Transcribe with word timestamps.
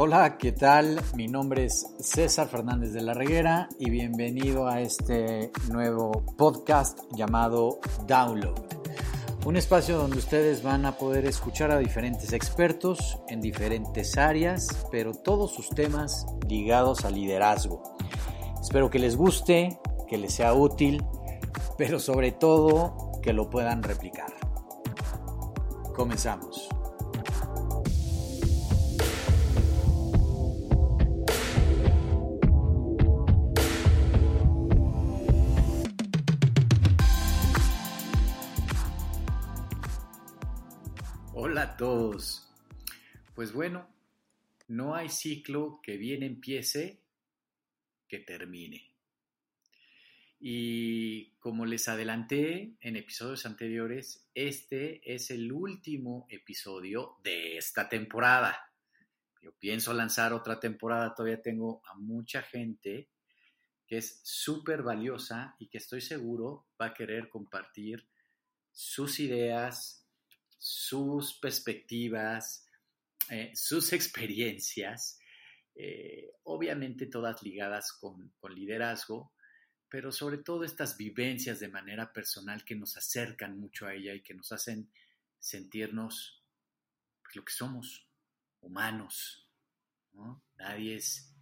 Hola, 0.00 0.38
¿qué 0.38 0.52
tal? 0.52 1.02
Mi 1.16 1.26
nombre 1.26 1.64
es 1.64 1.84
César 1.98 2.46
Fernández 2.46 2.92
de 2.92 3.02
la 3.02 3.14
Reguera 3.14 3.68
y 3.80 3.90
bienvenido 3.90 4.68
a 4.68 4.80
este 4.80 5.50
nuevo 5.72 6.24
podcast 6.36 7.00
llamado 7.16 7.80
Download. 8.06 8.54
Un 9.44 9.56
espacio 9.56 9.98
donde 9.98 10.18
ustedes 10.18 10.62
van 10.62 10.86
a 10.86 10.92
poder 10.92 11.26
escuchar 11.26 11.72
a 11.72 11.78
diferentes 11.78 12.32
expertos 12.32 13.18
en 13.28 13.40
diferentes 13.40 14.16
áreas, 14.16 14.68
pero 14.92 15.14
todos 15.14 15.52
sus 15.52 15.68
temas 15.70 16.26
ligados 16.48 17.04
al 17.04 17.16
liderazgo. 17.16 17.82
Espero 18.60 18.90
que 18.90 19.00
les 19.00 19.16
guste, 19.16 19.80
que 20.06 20.16
les 20.16 20.32
sea 20.32 20.54
útil, 20.54 21.04
pero 21.76 21.98
sobre 21.98 22.30
todo 22.30 23.18
que 23.20 23.32
lo 23.32 23.50
puedan 23.50 23.82
replicar. 23.82 24.32
Comenzamos. 25.96 26.68
Pues 43.34 43.52
bueno, 43.52 43.88
no 44.66 44.94
hay 44.94 45.08
ciclo 45.08 45.80
que 45.82 45.96
bien 45.96 46.22
empiece 46.22 47.00
que 48.08 48.18
termine. 48.18 48.92
Y 50.40 51.32
como 51.38 51.66
les 51.66 51.88
adelanté 51.88 52.76
en 52.80 52.96
episodios 52.96 53.44
anteriores, 53.46 54.28
este 54.34 55.00
es 55.14 55.30
el 55.30 55.52
último 55.52 56.26
episodio 56.28 57.16
de 57.22 57.56
esta 57.56 57.88
temporada. 57.88 58.72
Yo 59.42 59.52
pienso 59.58 59.92
lanzar 59.92 60.32
otra 60.32 60.60
temporada, 60.60 61.14
todavía 61.14 61.42
tengo 61.42 61.82
a 61.86 61.94
mucha 61.94 62.42
gente 62.42 63.08
que 63.86 63.98
es 63.98 64.20
súper 64.22 64.82
valiosa 64.82 65.56
y 65.58 65.68
que 65.68 65.78
estoy 65.78 66.00
seguro 66.00 66.66
va 66.80 66.86
a 66.86 66.94
querer 66.94 67.28
compartir 67.28 68.06
sus 68.70 69.18
ideas, 69.18 69.97
sus 70.68 71.32
perspectivas, 71.38 72.66
eh, 73.30 73.52
sus 73.54 73.92
experiencias, 73.94 75.18
eh, 75.74 76.30
obviamente 76.44 77.06
todas 77.06 77.42
ligadas 77.42 77.92
con, 77.94 78.34
liderazgo, 78.54 79.32
pero 79.88 80.12
sobre 80.12 80.38
todo 80.38 80.64
estas 80.64 80.98
vivencias 80.98 81.60
de 81.60 81.68
manera 81.68 82.12
personal 82.12 82.64
que 82.66 82.74
nos 82.74 82.98
acercan 82.98 83.58
mucho 83.58 83.86
a 83.86 83.94
ella 83.94 84.12
y 84.12 84.22
que 84.22 84.34
nos 84.34 84.52
hacen 84.52 84.92
sentirnos 85.38 86.44
pues, 87.22 87.36
lo 87.36 87.44
que 87.44 87.52
somos, 87.52 88.06
humanos. 88.60 89.48
¿no? 90.12 90.44
Nadie 90.56 90.96
es 90.96 91.34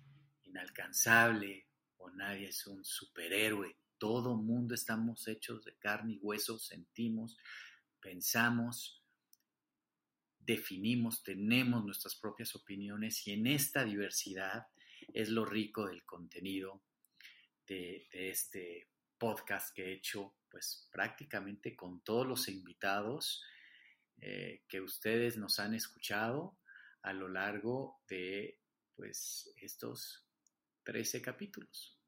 inalcanzable 0.44 1.66
o 1.96 2.10
nadie 2.10 2.50
es 2.50 2.64
un 2.68 2.84
superhéroe. 2.84 3.76
Todo 3.98 4.36
mundo 4.36 4.74
estamos 4.74 5.26
hechos 5.26 5.64
de 5.64 5.74
carne 5.78 6.12
y 6.12 6.18
hueso, 6.18 6.60
sentimos, 6.60 7.36
pensamos, 8.00 8.95
definimos, 10.46 11.24
tenemos 11.24 11.84
nuestras 11.84 12.14
propias 12.14 12.54
opiniones 12.54 13.26
y 13.26 13.32
en 13.32 13.48
esta 13.48 13.84
diversidad 13.84 14.68
es 15.12 15.28
lo 15.28 15.44
rico 15.44 15.86
del 15.86 16.04
contenido 16.04 16.80
de, 17.66 18.06
este 18.12 18.88
podcast 19.18 19.74
que 19.74 19.86
he 19.86 19.92
hecho 19.94 20.34
pues 20.48 20.88
prácticamente 20.92 21.74
con 21.74 22.00
todos 22.00 22.26
los 22.26 22.48
invitados 22.48 23.42
eh, 24.20 24.62
que 24.68 24.80
ustedes 24.80 25.36
nos 25.36 25.58
han 25.58 25.74
escuchado 25.74 26.56
a 27.02 27.12
lo 27.12 27.28
largo 27.28 28.00
de 28.08 28.60
pues 28.94 29.52
estos 29.56 30.26
13 30.84 31.22
capítulos. 31.22 31.98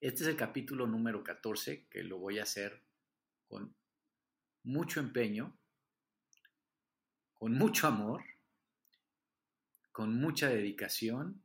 Este 0.00 0.22
es 0.22 0.28
el 0.28 0.36
capítulo 0.36 0.86
número 0.86 1.24
14 1.24 1.88
que 1.88 2.02
lo 2.02 2.18
voy 2.18 2.38
a 2.38 2.42
hacer 2.42 2.82
con 3.48 3.74
mucho 4.64 5.00
empeño 5.00 5.58
con 7.44 7.58
mucho 7.58 7.88
amor, 7.88 8.24
con 9.92 10.18
mucha 10.18 10.48
dedicación 10.48 11.42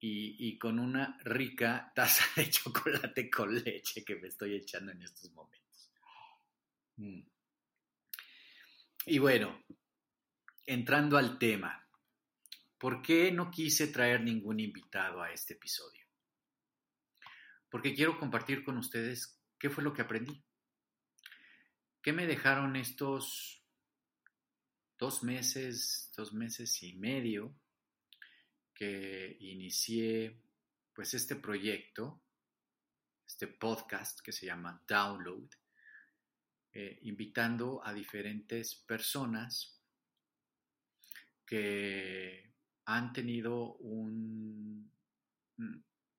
y, 0.00 0.58
con 0.58 0.80
una 0.80 1.16
rica 1.22 1.92
taza 1.94 2.24
de 2.34 2.50
chocolate 2.50 3.30
con 3.30 3.54
leche 3.54 4.04
que 4.04 4.16
me 4.16 4.26
estoy 4.26 4.56
echando 4.56 4.90
en 4.90 5.02
estos 5.02 5.30
momentos. 5.30 5.92
Mm. 6.96 7.20
Y 9.06 9.18
bueno, 9.20 9.62
entrando 10.66 11.16
al 11.16 11.38
tema, 11.38 11.88
¿por 12.76 13.00
qué 13.00 13.30
no 13.30 13.52
quise 13.52 13.86
traer 13.86 14.20
ningún 14.20 14.58
invitado 14.58 15.22
a 15.22 15.30
este 15.30 15.54
episodio? 15.54 16.08
Porque 17.70 17.94
quiero 17.94 18.18
compartir 18.18 18.64
con 18.64 18.78
ustedes 18.78 19.40
qué 19.60 19.70
fue 19.70 19.84
lo 19.84 19.92
que 19.92 20.02
aprendí. 20.02 20.44
¿Qué 22.02 22.12
me 22.12 22.26
dejaron 22.26 22.74
estos 22.74 23.63
dos 24.98 25.22
meses, 25.22 26.12
dos 26.16 26.32
meses 26.32 26.82
y 26.82 26.94
medio 26.94 27.54
que 28.72 29.36
inicié 29.40 30.40
pues 30.92 31.14
este 31.14 31.36
proyecto, 31.36 32.22
este 33.26 33.48
podcast 33.48 34.20
que 34.20 34.32
se 34.32 34.46
llama 34.46 34.82
Download, 34.86 35.48
eh, 36.72 36.98
invitando 37.02 37.84
a 37.84 37.92
diferentes 37.92 38.74
personas 38.74 39.80
que 41.46 42.52
han 42.86 43.12
tenido 43.12 43.74
un, 43.74 44.90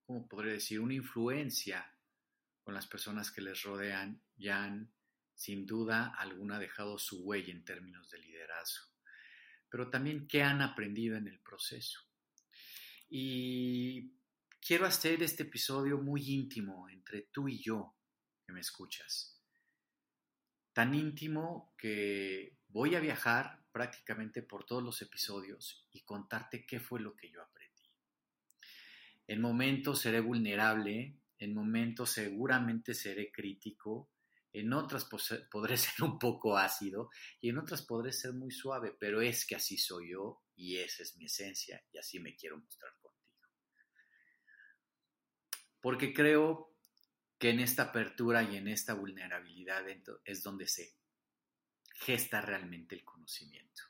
¿cómo 0.06 0.28
podría 0.28 0.53
decir?, 0.53 0.80
una 0.80 0.94
influencia 0.94 1.91
con 2.64 2.74
las 2.74 2.88
personas 2.88 3.31
que 3.31 3.41
les 3.41 3.62
rodean 3.64 4.22
y 4.38 4.50
han 4.50 4.91
sin 5.35 5.66
duda 5.66 6.13
alguna 6.18 6.56
ha 6.56 6.59
dejado 6.59 6.97
su 6.97 7.23
huella 7.23 7.51
en 7.51 7.66
términos 7.66 8.09
de 8.09 8.19
liderazgo, 8.19 8.90
pero 9.69 9.90
también 9.90 10.28
qué 10.28 10.41
han 10.44 10.62
aprendido 10.62 11.18
en 11.18 11.28
el 11.28 11.40
proceso. 11.40 12.00
Y 13.09 14.13
quiero 14.59 14.85
hacer 14.85 15.22
este 15.22 15.44
episodio 15.44 15.97
muy 15.97 16.28
íntimo 16.28 16.90
entre 16.90 17.23
tú 17.23 17.47
y 17.47 17.62
yo 17.62 17.96
que 18.46 18.53
me 18.53 18.62
escuchas. 18.62 19.40
Tan 20.73 20.96
íntimo 20.96 21.73
que 21.78 22.57
voy 22.69 22.96
a 22.96 23.00
viajar 23.00 23.63
prácticamente 23.72 24.41
por 24.41 24.66
todos 24.66 24.84
los 24.84 25.02
episodios 25.02 25.88
y 25.91 26.02
contarte 26.03 26.66
qué 26.66 26.79
fue 26.79 27.00
lo 27.00 27.16
que 27.16 27.29
yo 27.29 27.41
aprendí. 27.41 27.90
En 29.28 29.41
momentos 29.41 30.00
seré 30.00 30.19
vulnerable, 30.19 31.17
en 31.40 31.53
momentos 31.53 32.12
seguramente 32.12 32.94
seré 32.94 33.31
crítico, 33.31 34.09
en 34.59 34.71
otras 34.73 35.05
podré 35.51 35.77
ser 35.77 36.03
un 36.03 36.17
poco 36.17 36.57
ácido 36.57 37.09
y 37.41 37.49
en 37.49 37.57
otras 37.57 37.81
podré 37.81 38.11
ser 38.11 38.33
muy 38.33 38.51
suave, 38.51 38.95
pero 38.99 39.21
es 39.21 39.45
que 39.45 39.55
así 39.55 39.77
soy 39.77 40.11
yo 40.11 40.43
y 40.55 40.77
esa 40.77 41.03
es 41.03 41.17
mi 41.17 41.25
esencia 41.25 41.83
y 41.91 41.97
así 41.97 42.19
me 42.19 42.35
quiero 42.35 42.57
mostrar 42.57 42.91
contigo. 43.01 43.16
Porque 45.81 46.13
creo 46.13 46.73
que 47.38 47.49
en 47.49 47.59
esta 47.59 47.83
apertura 47.83 48.43
y 48.43 48.55
en 48.55 48.69
esta 48.69 48.93
vulnerabilidad 48.93 49.85
es 50.23 50.41
donde 50.41 50.67
se 50.67 50.95
gesta 51.95 52.41
realmente 52.41 52.95
el 52.95 53.03
conocimiento. 53.03 53.83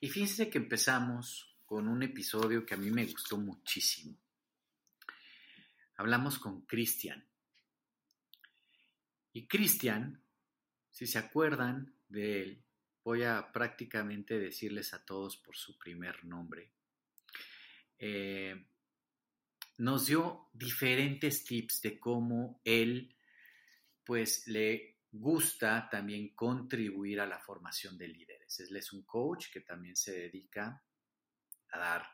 Y 0.00 0.08
fíjense 0.08 0.48
que 0.48 0.58
empezamos 0.58 1.58
con 1.66 1.88
un 1.88 2.02
episodio 2.02 2.64
que 2.64 2.74
a 2.74 2.78
mí 2.78 2.90
me 2.90 3.04
gustó 3.04 3.36
muchísimo. 3.36 4.18
Hablamos 5.96 6.38
con 6.38 6.62
Cristian. 6.62 7.29
Y 9.32 9.46
Cristian, 9.46 10.22
si 10.90 11.06
se 11.06 11.18
acuerdan 11.18 11.94
de 12.08 12.42
él, 12.42 12.64
voy 13.04 13.22
a 13.22 13.50
prácticamente 13.52 14.38
decirles 14.38 14.92
a 14.92 15.04
todos 15.04 15.36
por 15.36 15.56
su 15.56 15.78
primer 15.78 16.24
nombre, 16.24 16.72
eh, 17.98 18.66
nos 19.78 20.06
dio 20.06 20.48
diferentes 20.52 21.44
tips 21.44 21.80
de 21.82 21.98
cómo 21.98 22.60
él, 22.64 23.16
pues, 24.04 24.46
le 24.46 24.98
gusta 25.12 25.88
también 25.90 26.34
contribuir 26.34 27.20
a 27.20 27.26
la 27.26 27.38
formación 27.38 27.96
de 27.96 28.08
líderes. 28.08 28.60
Él 28.60 28.76
es 28.76 28.92
un 28.92 29.02
coach 29.04 29.46
que 29.52 29.60
también 29.60 29.96
se 29.96 30.12
dedica 30.12 30.84
a 31.70 31.78
dar 31.78 32.06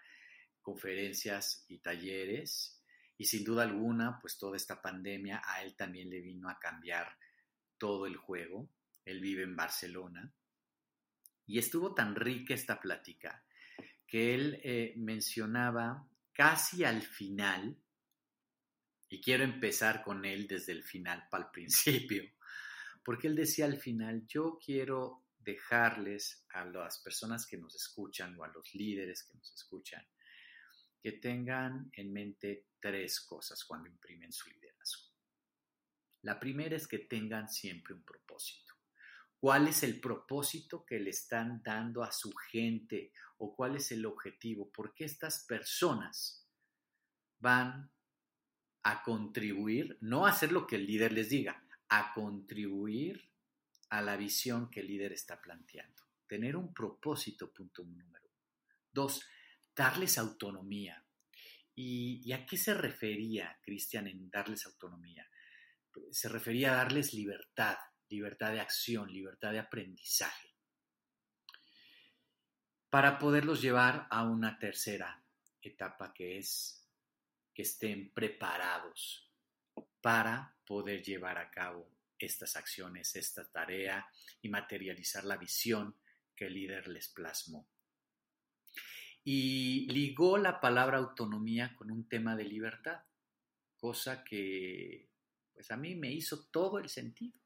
conferencias 0.62 1.65
y 1.69 1.79
talleres 1.79 2.75
y 3.19 3.25
sin 3.25 3.45
duda 3.45 3.63
alguna, 3.63 4.19
pues 4.21 4.39
toda 4.39 4.57
esta 4.57 4.81
pandemia 4.83 5.43
a 5.45 5.63
él 5.63 5.75
también 5.75 6.11
le 6.11 6.21
vino 6.21 6.49
a 6.49 6.59
cambiar 6.59 7.17
todo 7.79 8.07
el 8.07 8.17
juego. 8.17 8.69
Él 9.05 9.21
vive 9.21 9.43
en 9.43 9.57
Barcelona. 9.57 10.33
Y 11.47 11.59
estuvo 11.59 11.95
tan 11.95 12.15
rica 12.15 12.55
esta 12.55 12.81
plática 12.81 13.45
que 14.07 14.35
él 14.35 14.61
eh, 14.63 14.95
mencionaba 14.97 16.09
casi 16.33 16.85
al 16.85 17.03
final, 17.03 17.77
y 19.09 19.21
quiero 19.21 19.45
empezar 19.45 20.03
con 20.03 20.25
él 20.25 20.47
desde 20.47 20.73
el 20.73 20.83
final 20.83 21.27
para 21.31 21.45
el 21.45 21.51
principio, 21.51 22.23
porque 23.05 23.29
él 23.29 23.37
decía 23.37 23.65
al 23.65 23.79
final, 23.79 24.27
yo 24.27 24.59
quiero 24.62 25.25
dejarles 25.39 26.45
a 26.53 26.65
las 26.65 26.99
personas 26.99 27.47
que 27.47 27.57
nos 27.57 27.75
escuchan 27.75 28.37
o 28.39 28.45
a 28.45 28.49
los 28.49 28.75
líderes 28.75 29.23
que 29.23 29.35
nos 29.35 29.53
escuchan 29.53 30.05
que 31.01 31.13
tengan 31.13 31.91
en 31.93 32.13
mente 32.13 32.67
tres 32.81 33.21
cosas 33.21 33.65
cuando 33.65 33.89
imprimen 33.89 34.33
su 34.33 34.49
liderazgo. 34.51 35.11
La 36.23 36.41
primera 36.41 36.77
es 36.77 36.89
que 36.89 36.99
tengan 36.99 37.49
siempre 37.49 37.95
un 37.95 38.03
propósito. 38.03 38.75
¿Cuál 39.39 39.69
es 39.69 39.83
el 39.83 40.01
propósito 40.01 40.85
que 40.85 40.99
le 40.99 41.11
están 41.11 41.63
dando 41.63 42.03
a 42.03 42.11
su 42.11 42.33
gente 42.33 43.13
o 43.39 43.55
cuál 43.55 43.77
es 43.77 43.93
el 43.93 44.07
objetivo? 44.07 44.71
¿Por 44.73 44.95
qué 44.95 45.05
estas 45.05 45.45
personas 45.45 46.47
van 47.39 47.91
a 48.83 49.03
contribuir, 49.03 49.99
no 50.01 50.27
a 50.27 50.31
hacer 50.31 50.53
lo 50.53 50.67
que 50.67 50.77
el 50.77 50.87
líder 50.87 51.13
les 51.13 51.29
diga, 51.29 51.63
a 51.89 52.13
contribuir 52.15 53.31
a 53.91 54.01
la 54.01 54.17
visión 54.17 54.71
que 54.71 54.81
el 54.81 54.87
líder 54.87 55.13
está 55.13 55.41
planteando. 55.41 56.03
Tener 56.27 56.57
un 56.57 56.73
propósito, 56.73 57.53
punto 57.53 57.85
número 57.85 58.07
uno. 58.09 58.51
Dos, 58.93 59.25
darles 59.76 60.17
autonomía. 60.19 61.05
¿Y, 61.75 62.32
a 62.32 62.46
qué 62.46 62.56
se 62.56 62.73
refería 62.73 63.58
Cristian 63.62 64.08
en 64.08 64.31
darles 64.31 64.64
autonomía? 64.64 65.28
Se 66.11 66.28
refería 66.28 66.73
a 66.73 66.76
darles 66.76 67.12
libertad, 67.12 67.76
libertad 68.08 68.52
de 68.52 68.61
acción, 68.61 69.12
libertad 69.12 69.52
de 69.52 69.58
aprendizaje, 69.58 70.55
para 72.88 73.19
poderlos 73.19 73.61
llevar 73.61 74.06
a 74.11 74.25
una 74.25 74.58
tercera 74.58 75.23
etapa 75.61 76.14
que 76.14 76.38
es 76.38 76.88
que 77.52 77.62
estén 77.62 78.12
preparados 78.12 79.31
para 80.00 80.56
poder 80.64 81.02
llevar 81.02 81.38
a 81.38 81.50
cabo 81.50 81.90
estas 82.19 82.56
acciones, 82.56 83.17
esta 83.17 83.50
tarea 83.50 84.08
y 84.40 84.49
materializar 84.49 85.25
la 85.25 85.37
visión 85.37 85.99
que 86.34 86.46
el 86.46 86.55
líder 86.55 86.88
les 86.88 87.08
plasmó. 87.08 87.69
Y 89.28 89.88
ligó 89.88 90.38
la 90.38 90.61
palabra 90.61 90.99
autonomía 90.99 91.75
con 91.75 91.90
un 91.90 92.08
tema 92.08 92.37
de 92.37 92.44
libertad, 92.44 93.00
cosa 93.76 94.23
que 94.23 95.11
pues 95.52 95.69
a 95.73 95.76
mí 95.76 95.96
me 95.96 96.12
hizo 96.12 96.46
todo 96.46 96.78
el 96.78 96.88
sentido. 96.88 97.37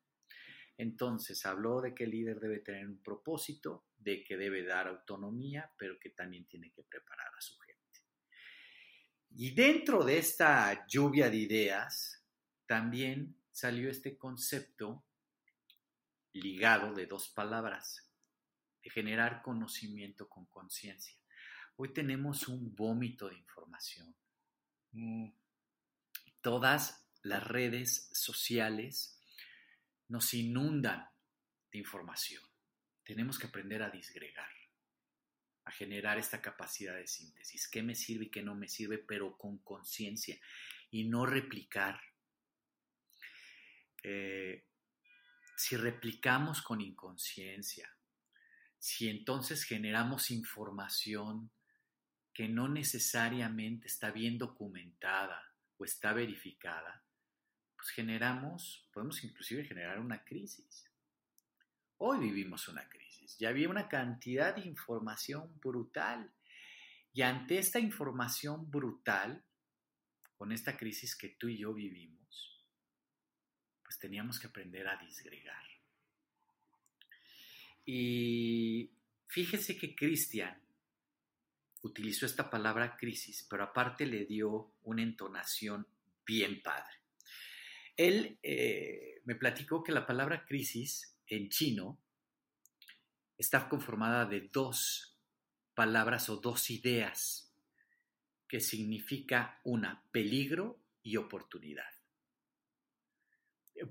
Entonces 0.77 1.47
habló 1.47 1.81
de 1.81 1.95
que 1.95 2.05
el 2.05 2.11
líder 2.11 2.39
debe 2.39 2.59
tener 2.59 2.87
un 2.87 3.03
propósito, 3.03 3.87
de 3.97 4.23
que 4.23 4.37
debe 4.37 4.63
dar 4.63 4.89
autonomía, 4.89 5.73
pero 5.79 5.99
que 5.99 6.11
también 6.11 6.45
tiene 6.45 6.71
que 6.71 6.83
preparar 6.83 7.33
a 7.35 7.41
su 7.41 7.59
gente. 7.61 8.01
Y 9.31 9.53
dentro 9.55 10.05
de 10.05 10.19
esta 10.19 10.87
lluvia 10.87 11.31
de 11.31 11.37
ideas, 11.39 12.23
también 12.67 13.37
salió 13.53 13.89
este 13.89 14.19
concepto 14.19 15.03
ligado 16.35 16.93
de 16.93 17.07
dos 17.07 17.31
palabras, 17.31 18.07
de 18.83 18.91
generar 18.91 19.41
conocimiento 19.41 20.29
con 20.29 20.45
conciencia. 20.45 21.17
Hoy 21.77 21.93
tenemos 21.93 22.49
un 22.49 22.75
vómito 22.75 23.29
de 23.29 23.37
información. 23.37 24.15
Mm. 24.93 25.31
Todas 26.41 27.07
las 27.23 27.47
redes 27.47 28.09
sociales 28.13 29.19
nos 30.09 30.33
inundan 30.35 31.09
de 31.71 31.79
información. 31.79 32.43
Tenemos 33.05 33.39
que 33.39 33.47
aprender 33.47 33.83
a 33.83 33.91
disgregar 33.91 34.49
a 35.65 35.71
generar 35.73 36.19
esta 36.19 36.41
capacidad 36.41 36.97
de 36.97 37.07
síntesis. 37.07 37.69
¿Qué 37.69 37.83
me 37.83 37.95
sirve 37.95 38.27
y 38.27 38.31
qué 38.31 38.43
no 38.43 38.55
me 38.55 38.69
sirve? 38.69 38.99
Pero 38.99 39.37
con 39.37 39.59
conciencia 39.59 40.39
y 40.91 41.05
no 41.05 41.27
replicar. 41.27 42.01
Eh, 44.03 44.67
si 45.57 45.77
replicamos 45.77 46.63
con 46.63 46.81
inconsciencia, 46.81 47.95
si 48.79 49.09
entonces 49.09 49.65
generamos 49.65 50.31
información 50.31 51.51
que 52.41 52.49
no 52.49 52.69
necesariamente 52.69 53.87
está 53.87 54.11
bien 54.11 54.39
documentada 54.39 55.53
o 55.77 55.85
está 55.85 56.15
verificada, 56.15 57.05
pues 57.77 57.91
generamos, 57.91 58.89
podemos 58.95 59.23
inclusive 59.23 59.63
generar 59.67 60.01
una 60.01 60.25
crisis. 60.25 60.91
Hoy 61.99 62.19
vivimos 62.21 62.67
una 62.69 62.89
crisis 62.89 63.37
ya 63.37 63.51
había 63.51 63.69
una 63.69 63.89
cantidad 63.89 64.57
de 64.57 64.63
información 64.63 65.61
brutal. 65.61 66.33
Y 67.13 67.21
ante 67.21 67.59
esta 67.59 67.79
información 67.79 68.71
brutal, 68.71 69.45
con 70.39 70.51
esta 70.51 70.79
crisis 70.79 71.15
que 71.15 71.29
tú 71.29 71.47
y 71.49 71.59
yo 71.59 71.75
vivimos, 71.75 72.65
pues 73.85 73.99
teníamos 73.99 74.41
que 74.41 74.47
aprender 74.47 74.89
a 74.89 74.97
disgregar. 74.97 75.67
Y 77.85 78.91
fíjese 79.27 79.77
que 79.77 79.95
Cristian 79.95 80.59
utilizó 81.83 82.27
esta 82.27 82.51
palabra 82.51 82.97
crisis, 82.97 83.47
pero 83.49 83.65
aparte 83.65 84.07
le 84.07 84.27
dio 84.27 84.73
una 84.83 85.03
entonación 85.03 85.87
bien 86.27 86.63
padre. 86.63 86.95
Él 87.97 88.39
eh, 88.43 89.21
me 89.25 89.35
platicó 89.35 89.83
que 89.83 89.93
la 89.93 90.07
palabra 90.07 90.45
crisis 90.47 91.19
en 91.27 91.49
chino 91.49 91.99
está 93.37 93.69
conformada 93.69 94.27
de 94.27 94.49
dos 94.53 95.19
palabras 95.75 96.29
o 96.29 96.37
dos 96.37 96.71
ideas 96.71 97.51
que 98.47 98.61
significa 98.61 99.61
una, 99.65 100.05
peligro 100.11 100.79
y 101.03 101.17
oportunidad. 101.17 101.89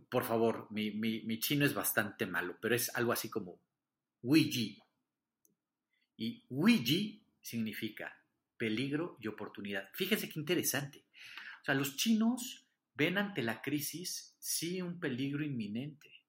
Por 0.09 0.24
favor, 0.24 0.68
mi, 0.69 1.39
chino 1.39 1.65
es 1.65 1.74
bastante 1.74 2.25
malo, 2.25 2.57
pero 2.62 2.75
es 2.75 2.94
algo 2.95 3.12
así 3.12 3.30
como 3.30 3.59
Wiji. 4.21 4.83
Y 6.18 6.44
Wiji 6.50 7.19
significa 7.41 8.15
peligro 8.57 9.18
y 9.19 9.27
oportunidad. 9.27 9.89
Fíjense 9.94 10.30
qué 10.30 10.39
interesante. 10.39 11.06
O 11.62 11.65
sea, 11.65 11.75
los 11.75 11.95
chinos 11.95 12.68
ven 12.94 13.18
ante 13.18 13.41
la 13.41 13.62
crisis 13.62 14.36
sí 14.39 14.81
un 14.81 15.00
peligro 15.00 15.44
inminente, 15.44 16.25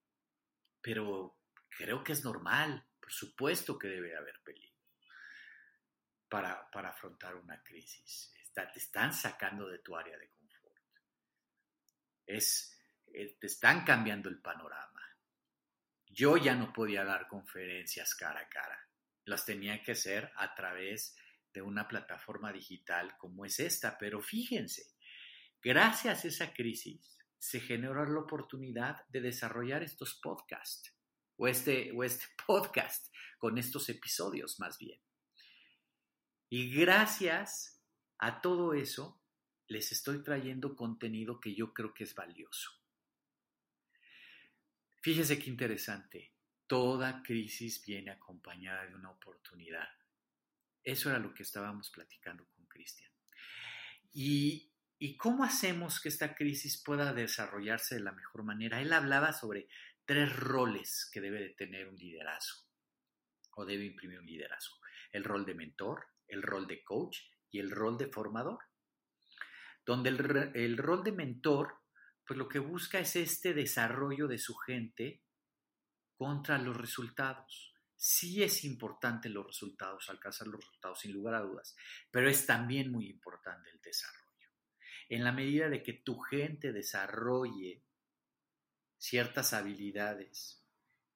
pero 0.80 1.38
creo 1.76 2.04
que 2.04 2.12
es 2.12 2.24
normal 2.24 2.86
por 3.10 3.16
supuesto 3.16 3.76
que 3.76 3.88
debe 3.88 4.16
haber 4.16 4.40
peligro 4.40 4.78
para, 6.28 6.68
afrontar 6.88 7.34
una 7.34 7.60
crisis. 7.60 8.32
te 8.54 8.78
están 8.78 9.12
sacando 9.12 9.66
de 9.66 9.80
tu 9.80 9.96
área 9.96 10.16
de 10.16 10.30
confort. 10.30 10.84
Es, 12.24 12.78
eh, 13.08 13.36
te 13.40 13.48
están 13.48 13.84
cambiando 13.84 14.28
el 14.28 14.40
panorama. 14.40 15.02
Yo 16.06 16.36
ya 16.36 16.54
no 16.54 16.72
podía 16.72 17.02
dar 17.02 17.26
conferencias 17.26 18.14
cara 18.14 18.42
a 18.42 18.48
cara. 18.48 18.79
Las 19.24 19.44
tenía 19.44 19.82
que 19.82 19.92
hacer 19.92 20.32
a 20.36 20.54
través 20.54 21.16
de 21.52 21.62
una 21.62 21.88
plataforma 21.88 22.52
digital 22.52 23.16
como 23.18 23.44
es 23.44 23.60
esta. 23.60 23.98
Pero 23.98 24.20
fíjense, 24.20 24.84
gracias 25.62 26.24
a 26.24 26.28
esa 26.28 26.52
crisis 26.52 27.18
se 27.38 27.60
generó 27.60 28.04
la 28.04 28.20
oportunidad 28.20 29.06
de 29.08 29.20
desarrollar 29.22 29.82
estos 29.82 30.14
podcasts 30.14 30.94
o 31.36 31.48
este, 31.48 31.90
o 31.92 32.04
este 32.04 32.26
podcast, 32.46 33.08
con 33.38 33.56
estos 33.56 33.88
episodios 33.88 34.60
más 34.60 34.78
bien. 34.78 35.00
Y 36.50 36.70
gracias 36.74 37.82
a 38.18 38.42
todo 38.42 38.74
eso, 38.74 39.22
les 39.66 39.92
estoy 39.92 40.22
trayendo 40.22 40.76
contenido 40.76 41.40
que 41.40 41.54
yo 41.54 41.72
creo 41.72 41.94
que 41.94 42.04
es 42.04 42.14
valioso. 42.14 42.70
Fíjese 45.00 45.38
qué 45.38 45.48
interesante. 45.48 46.34
Toda 46.70 47.20
crisis 47.20 47.84
viene 47.84 48.12
acompañada 48.12 48.86
de 48.86 48.94
una 48.94 49.10
oportunidad. 49.10 49.88
Eso 50.84 51.10
era 51.10 51.18
lo 51.18 51.34
que 51.34 51.42
estábamos 51.42 51.90
platicando 51.90 52.46
con 52.46 52.64
Cristian. 52.66 53.10
Y, 54.12 54.70
¿Y 55.02 55.16
cómo 55.16 55.42
hacemos 55.44 55.98
que 55.98 56.08
esta 56.10 56.36
crisis 56.36 56.80
pueda 56.80 57.12
desarrollarse 57.12 57.96
de 57.96 58.02
la 58.02 58.12
mejor 58.12 58.44
manera? 58.44 58.80
Él 58.80 58.92
hablaba 58.92 59.32
sobre 59.32 59.66
tres 60.04 60.30
roles 60.36 61.10
que 61.10 61.20
debe 61.20 61.40
de 61.40 61.54
tener 61.54 61.88
un 61.88 61.96
liderazgo 61.96 62.68
o 63.56 63.64
debe 63.64 63.86
imprimir 63.86 64.20
un 64.20 64.26
liderazgo. 64.26 64.76
El 65.10 65.24
rol 65.24 65.46
de 65.46 65.54
mentor, 65.54 66.06
el 66.28 66.42
rol 66.42 66.66
de 66.66 66.84
coach 66.84 67.18
y 67.50 67.58
el 67.58 67.70
rol 67.70 67.98
de 67.98 68.06
formador. 68.06 68.60
Donde 69.84 70.10
el, 70.10 70.76
rol 70.76 71.02
de 71.02 71.12
mentor, 71.12 71.78
pues 72.26 72.38
lo 72.38 72.46
que 72.46 72.60
busca 72.60 73.00
es 73.00 73.16
este 73.16 73.54
desarrollo 73.54 74.28
de 74.28 74.38
su 74.38 74.54
gente 74.54 75.22
contra 76.20 76.58
los 76.58 76.76
resultados. 76.76 77.72
Sí 77.96 78.42
es 78.42 78.64
importante 78.64 79.30
los 79.30 79.46
resultados, 79.46 80.10
alcanzar 80.10 80.48
los 80.48 80.60
resultados 80.60 81.00
sin 81.00 81.14
lugar 81.14 81.34
a 81.34 81.40
dudas, 81.40 81.74
pero 82.10 82.28
es 82.28 82.44
también 82.44 82.92
muy 82.92 83.08
importante 83.08 83.70
el 83.70 83.80
desarrollo. 83.80 84.50
En 85.08 85.24
la 85.24 85.32
medida 85.32 85.70
de 85.70 85.82
que 85.82 85.94
tu 85.94 86.18
gente 86.18 86.74
desarrolle 86.74 87.82
ciertas 88.98 89.54
habilidades 89.54 90.62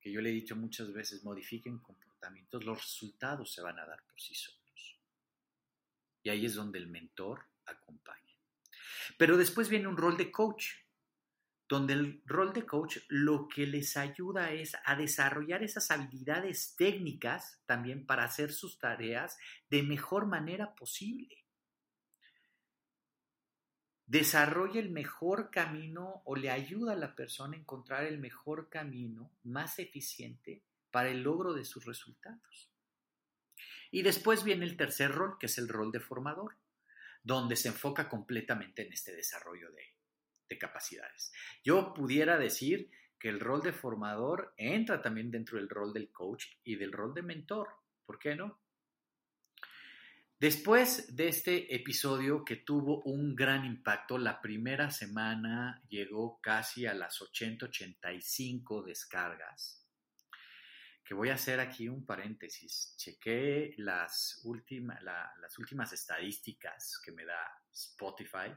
que 0.01 0.11
yo 0.11 0.23
le 0.23 0.31
he 0.31 0.33
dicho 0.33 0.57
muchas 0.57 0.91
veces, 0.91 1.23
modifiquen 1.23 1.81
comportamientos, 1.81 2.65
los 2.65 2.81
resultados 2.81 3.53
se 3.53 3.61
van 3.61 3.79
a 3.79 3.85
dar 3.85 4.03
por 4.07 4.19
sí 4.19 4.35
solos. 4.35 4.99
Y 6.23 6.31
ahí 6.31 6.47
es 6.47 6.55
donde 6.55 6.79
el 6.79 6.87
mentor 6.87 7.45
acompaña. 7.67 8.39
Pero 9.19 9.37
después 9.37 9.69
viene 9.69 9.87
un 9.87 9.99
rol 9.99 10.17
de 10.17 10.33
coach, 10.33 10.69
donde 11.75 11.95
el 11.95 12.23
rol 12.25 12.53
de 12.53 12.65
coach 12.65 12.99
lo 13.09 13.49
que 13.49 13.67
les 13.67 13.97
ayuda 13.97 14.53
es 14.53 14.77
a 14.85 14.95
desarrollar 14.95 15.65
esas 15.65 15.91
habilidades 15.91 16.77
técnicas 16.77 17.61
también 17.67 18.07
para 18.07 18.23
hacer 18.23 18.53
sus 18.53 18.79
tareas 18.79 19.37
de 19.71 19.83
mejor 19.83 20.27
manera 20.27 20.77
posible. 20.77 21.45
Desarrolla 24.07 24.79
el 24.79 24.91
mejor 24.91 25.51
camino 25.51 26.23
o 26.25 26.37
le 26.37 26.49
ayuda 26.49 26.93
a 26.93 26.97
la 26.97 27.17
persona 27.17 27.57
a 27.57 27.61
encontrar 27.61 28.05
el 28.05 28.21
mejor 28.21 28.69
camino 28.69 29.33
más 29.43 29.81
eficiente 29.81 30.63
para 30.93 31.09
el 31.09 31.25
logro 31.25 31.55
de 31.55 31.65
sus 31.65 31.85
resultados. 31.85 32.71
Y 33.91 34.03
después 34.03 34.45
viene 34.45 34.65
el 34.65 34.77
tercer 34.77 35.11
rol, 35.11 35.39
que 35.41 35.47
es 35.47 35.59
el 35.59 35.69
rol 35.69 35.91
de 35.91 35.99
formador, 35.99 36.57
donde 37.25 37.57
se 37.57 37.67
enfoca 37.67 38.09
completamente 38.09 38.87
en 38.87 38.93
este 38.93 39.13
desarrollo 39.13 39.73
de, 39.73 39.94
de 40.55 40.59
capacidades. 40.59 41.33
Yo 41.63 41.93
pudiera 41.93 42.39
decir 42.39 42.91
que 43.19 43.29
el 43.29 43.41
rol 43.41 43.63
de 43.63 43.73
formador 43.73 44.55
entra 44.57 45.01
también 45.01 45.31
dentro 45.31 45.59
del 45.59 45.69
rol 45.69 45.93
del 45.93 46.11
coach 46.11 46.47
y 46.63 46.77
del 46.77 46.93
rol 46.93 47.15
de 47.15 47.23
mentor. 47.23 47.69
¿Por 48.05 48.19
qué 48.19 48.37
no? 48.37 48.61
Después 50.39 51.17
de 51.17 51.29
este 51.29 51.75
episodio 51.75 52.45
que 52.45 52.57
tuvo 52.57 53.03
un 53.05 53.35
gran 53.35 53.65
impacto, 53.65 54.19
la 54.19 54.43
primera 54.43 54.91
semana 54.91 55.83
llegó 55.89 56.39
casi 56.43 56.87
a 56.87 56.93
las 56.93 57.21
80-85 57.23 58.85
descargas. 58.85 59.87
Que 61.03 61.15
voy 61.15 61.31
a 61.31 61.35
hacer 61.35 61.61
aquí 61.61 61.89
un 61.89 62.05
paréntesis. 62.05 62.95
Chequé 62.99 63.75
las 63.79 64.43
últimas 64.45 65.93
estadísticas 65.93 67.01
que 67.03 67.13
me 67.13 67.25
da 67.25 67.41
Spotify 67.73 68.53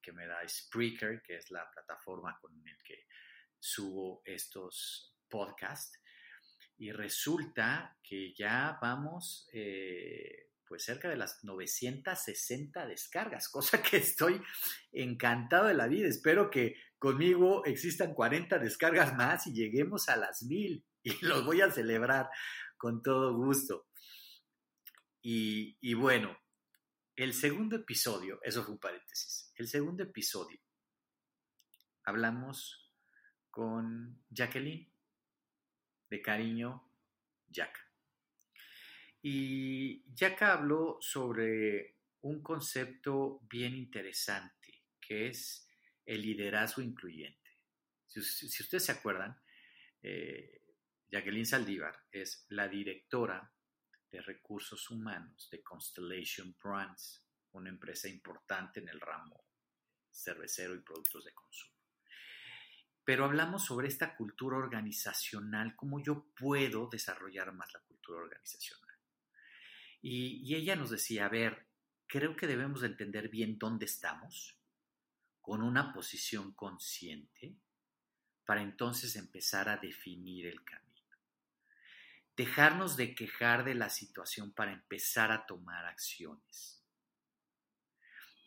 que 0.00 0.12
me 0.12 0.26
da 0.26 0.46
Spreaker, 0.46 1.22
que 1.22 1.36
es 1.36 1.50
la 1.50 1.68
plataforma 1.70 2.38
con 2.40 2.52
la 2.64 2.72
que 2.84 3.06
subo 3.58 4.22
estos 4.24 5.14
podcasts. 5.28 5.98
Y 6.78 6.90
resulta 6.92 7.98
que 8.02 8.34
ya 8.34 8.78
vamos 8.80 9.48
eh, 9.52 10.50
pues 10.72 10.84
cerca 10.84 11.10
de 11.10 11.16
las 11.16 11.44
960 11.44 12.86
descargas, 12.86 13.48
cosa 13.50 13.82
que 13.82 13.98
estoy 13.98 14.40
encantado 14.90 15.66
de 15.66 15.74
la 15.74 15.86
vida. 15.86 16.08
Espero 16.08 16.50
que 16.50 16.76
conmigo 16.98 17.64
existan 17.66 18.14
40 18.14 18.58
descargas 18.58 19.14
más 19.14 19.46
y 19.46 19.52
lleguemos 19.52 20.08
a 20.08 20.16
las 20.16 20.42
mil 20.44 20.84
y 21.02 21.12
los 21.26 21.44
voy 21.44 21.60
a 21.60 21.70
celebrar 21.70 22.30
con 22.78 23.02
todo 23.02 23.36
gusto. 23.36 23.86
Y, 25.20 25.76
y 25.82 25.94
bueno, 25.94 26.36
el 27.16 27.34
segundo 27.34 27.76
episodio, 27.76 28.40
eso 28.42 28.64
fue 28.64 28.72
un 28.72 28.80
paréntesis, 28.80 29.51
el 29.62 29.68
segundo 29.68 30.02
episodio, 30.02 30.58
hablamos 32.02 32.92
con 33.48 34.24
Jacqueline, 34.28 34.92
de 36.10 36.20
cariño, 36.20 36.90
Jack. 37.46 37.78
Y 39.22 40.02
Jack 40.12 40.42
habló 40.42 40.98
sobre 41.00 41.98
un 42.22 42.42
concepto 42.42 43.38
bien 43.48 43.76
interesante, 43.76 44.82
que 45.00 45.28
es 45.28 45.68
el 46.04 46.22
liderazgo 46.22 46.82
incluyente. 46.82 47.60
Si, 48.04 48.18
ustedes 48.18 48.84
se 48.84 48.92
acuerdan, 48.92 49.40
eh, 50.02 50.74
Jacqueline 51.08 51.46
Saldívar 51.46 52.04
es 52.10 52.46
la 52.48 52.66
directora 52.66 53.48
de 54.10 54.20
recursos 54.22 54.90
humanos 54.90 55.48
de 55.52 55.62
Constellation 55.62 56.56
Brands, 56.60 57.24
una 57.52 57.68
empresa 57.68 58.08
importante 58.08 58.80
en 58.80 58.88
el 58.88 59.00
ramo 59.00 59.51
cervecero 60.12 60.74
y 60.74 60.80
productos 60.80 61.24
de 61.24 61.32
consumo. 61.32 61.72
Pero 63.04 63.24
hablamos 63.24 63.64
sobre 63.64 63.88
esta 63.88 64.14
cultura 64.16 64.56
organizacional, 64.56 65.74
cómo 65.74 66.00
yo 66.00 66.26
puedo 66.36 66.88
desarrollar 66.88 67.52
más 67.52 67.72
la 67.72 67.80
cultura 67.80 68.20
organizacional. 68.20 68.96
Y, 70.00 70.54
ella 70.54 70.76
nos 70.76 70.90
decía, 70.90 71.26
a 71.26 71.28
ver, 71.28 71.66
creo 72.06 72.36
que 72.36 72.46
debemos 72.46 72.82
entender 72.82 73.28
bien 73.28 73.58
dónde 73.58 73.86
estamos, 73.86 74.56
con 75.40 75.62
una 75.62 75.92
posición 75.92 76.52
consciente, 76.52 77.56
para 78.44 78.62
entonces 78.62 79.16
empezar 79.16 79.68
a 79.68 79.76
definir 79.76 80.46
el 80.46 80.62
camino 80.62 80.92
dejarnos 82.36 82.96
de 82.96 83.14
quejar 83.14 83.64
de 83.64 83.74
la 83.74 83.90
situación 83.90 84.52
para 84.52 84.72
empezar 84.72 85.32
a 85.32 85.46
tomar 85.46 85.86
acciones. 85.86 86.81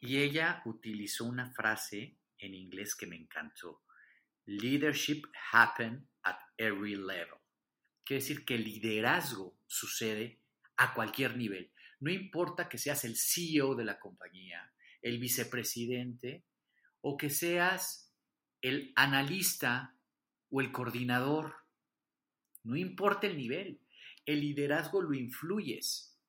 Y 0.05 0.17
ella 0.17 0.61
utilizó 0.65 1.25
una 1.25 1.51
frase 1.51 2.17
en 2.37 2.53
inglés 2.53 2.95
que 2.95 3.07
me 3.07 3.15
encantó. 3.15 3.83
Leadership 4.45 5.23
happen 5.51 6.07
at 6.23 6.37
every 6.57 6.95
level. 6.95 7.39
Quiere 8.03 8.21
decir 8.21 8.45
que 8.45 8.55
el 8.55 8.63
liderazgo 8.63 9.57
sucede 9.65 10.41
a 10.77 10.93
cualquier 10.93 11.35
nivel. 11.35 11.71
No 11.99 12.11
importa 12.11 12.69
que 12.69 12.77
seas 12.77 13.03
el 13.05 13.15
CEO 13.17 13.73
de 13.75 13.85
la 13.85 13.99
compañía, 13.99 14.71
el 15.01 15.17
vicepresidente 15.17 16.45
o 17.01 17.17
que 17.17 17.29
seas 17.29 18.13
el 18.61 18.93
analista 18.95 19.97
o 20.49 20.61
el 20.61 20.71
coordinador 20.71 21.65
no 22.65 22.75
importa 22.75 23.27
el 23.27 23.37
nivel, 23.37 23.79
el 24.25 24.41
liderazgo 24.41 24.99
lo 24.99 25.13
influyes 25.13 26.19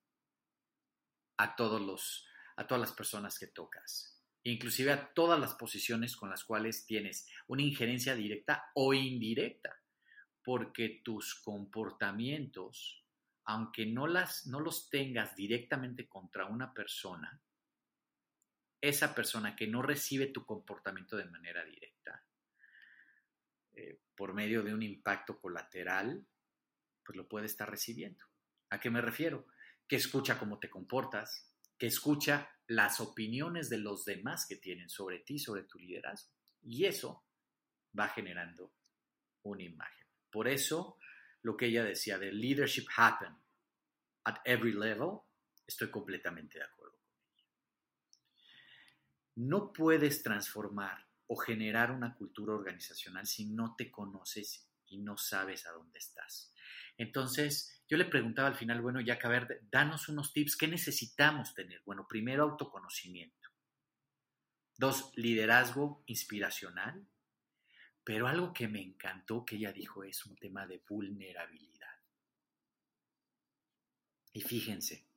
a, 1.38 1.56
todos 1.56 1.80
los, 1.80 2.25
a 2.56 2.66
todas 2.66 2.80
las 2.80 2.92
personas 2.92 3.38
que 3.38 3.46
tocas, 3.46 4.22
inclusive 4.42 4.92
a 4.92 5.12
todas 5.12 5.38
las 5.38 5.54
posiciones 5.54 6.16
con 6.16 6.30
las 6.30 6.44
cuales 6.44 6.86
tienes 6.86 7.28
una 7.46 7.62
injerencia 7.62 8.14
directa 8.14 8.70
o 8.74 8.94
indirecta, 8.94 9.80
porque 10.42 11.00
tus 11.04 11.34
comportamientos, 11.34 13.04
aunque 13.44 13.86
no, 13.86 14.06
las, 14.06 14.46
no 14.46 14.60
los 14.60 14.88
tengas 14.88 15.34
directamente 15.34 16.08
contra 16.08 16.46
una 16.46 16.72
persona, 16.72 17.42
esa 18.80 19.14
persona 19.14 19.56
que 19.56 19.66
no 19.66 19.82
recibe 19.82 20.26
tu 20.26 20.44
comportamiento 20.44 21.16
de 21.16 21.24
manera 21.24 21.64
directa, 21.64 22.24
eh, 23.72 24.00
por 24.14 24.32
medio 24.32 24.62
de 24.62 24.72
un 24.72 24.82
impacto 24.82 25.38
colateral, 25.40 26.26
pues 27.04 27.16
lo 27.16 27.28
puede 27.28 27.46
estar 27.46 27.70
recibiendo. 27.70 28.24
¿A 28.70 28.80
qué 28.80 28.90
me 28.90 29.00
refiero? 29.00 29.46
Que 29.86 29.96
escucha 29.96 30.38
cómo 30.38 30.58
te 30.58 30.70
comportas, 30.70 31.52
que 31.78 31.86
escucha 31.86 32.50
las 32.68 33.00
opiniones 33.00 33.68
de 33.68 33.78
los 33.78 34.04
demás 34.04 34.46
que 34.48 34.56
tienen 34.56 34.88
sobre 34.88 35.20
ti, 35.20 35.38
sobre 35.38 35.64
tu 35.64 35.78
liderazgo. 35.78 36.32
Y 36.62 36.84
eso 36.84 37.24
va 37.98 38.08
generando 38.08 38.72
una 39.42 39.62
imagen. 39.62 40.06
Por 40.30 40.48
eso, 40.48 40.98
lo 41.42 41.56
que 41.56 41.66
ella 41.66 41.84
decía 41.84 42.18
de 42.18 42.32
leadership 42.32 42.86
happen 42.96 43.34
at 44.24 44.36
every 44.44 44.72
level, 44.72 45.20
estoy 45.66 45.90
completamente 45.90 46.58
de 46.58 46.64
acuerdo 46.64 46.98
con 46.98 47.12
ella. 47.14 47.44
No 49.36 49.72
puedes 49.72 50.22
transformar 50.22 51.06
o 51.28 51.36
generar 51.36 51.90
una 51.90 52.14
cultura 52.14 52.54
organizacional 52.54 53.26
si 53.26 53.46
no 53.46 53.74
te 53.76 53.90
conoces 53.90 54.68
y 54.86 54.98
no 54.98 55.16
sabes 55.16 55.66
a 55.66 55.72
dónde 55.72 55.98
estás. 55.98 56.52
Entonces, 56.96 57.75
yo 57.88 57.96
le 57.96 58.04
preguntaba 58.04 58.48
al 58.48 58.56
final, 58.56 58.80
bueno, 58.80 59.00
ya 59.00 59.18
que 59.18 59.26
a 59.26 59.30
ver, 59.30 59.60
danos 59.70 60.08
unos 60.08 60.32
tips, 60.32 60.56
¿qué 60.56 60.68
necesitamos 60.68 61.54
tener? 61.54 61.82
Bueno, 61.84 62.06
primero, 62.08 62.44
autoconocimiento. 62.44 63.50
Dos, 64.76 65.12
liderazgo 65.16 66.02
inspiracional. 66.06 67.06
Pero 68.06 68.28
algo 68.28 68.52
que 68.52 68.68
me 68.68 68.80
encantó 68.80 69.44
que 69.44 69.56
ella 69.56 69.72
dijo 69.72 70.04
es 70.04 70.24
un 70.26 70.36
tema 70.36 70.64
de 70.64 70.80
vulnerabilidad. 70.88 71.90
Y 74.32 74.42
fíjense, 74.42 75.08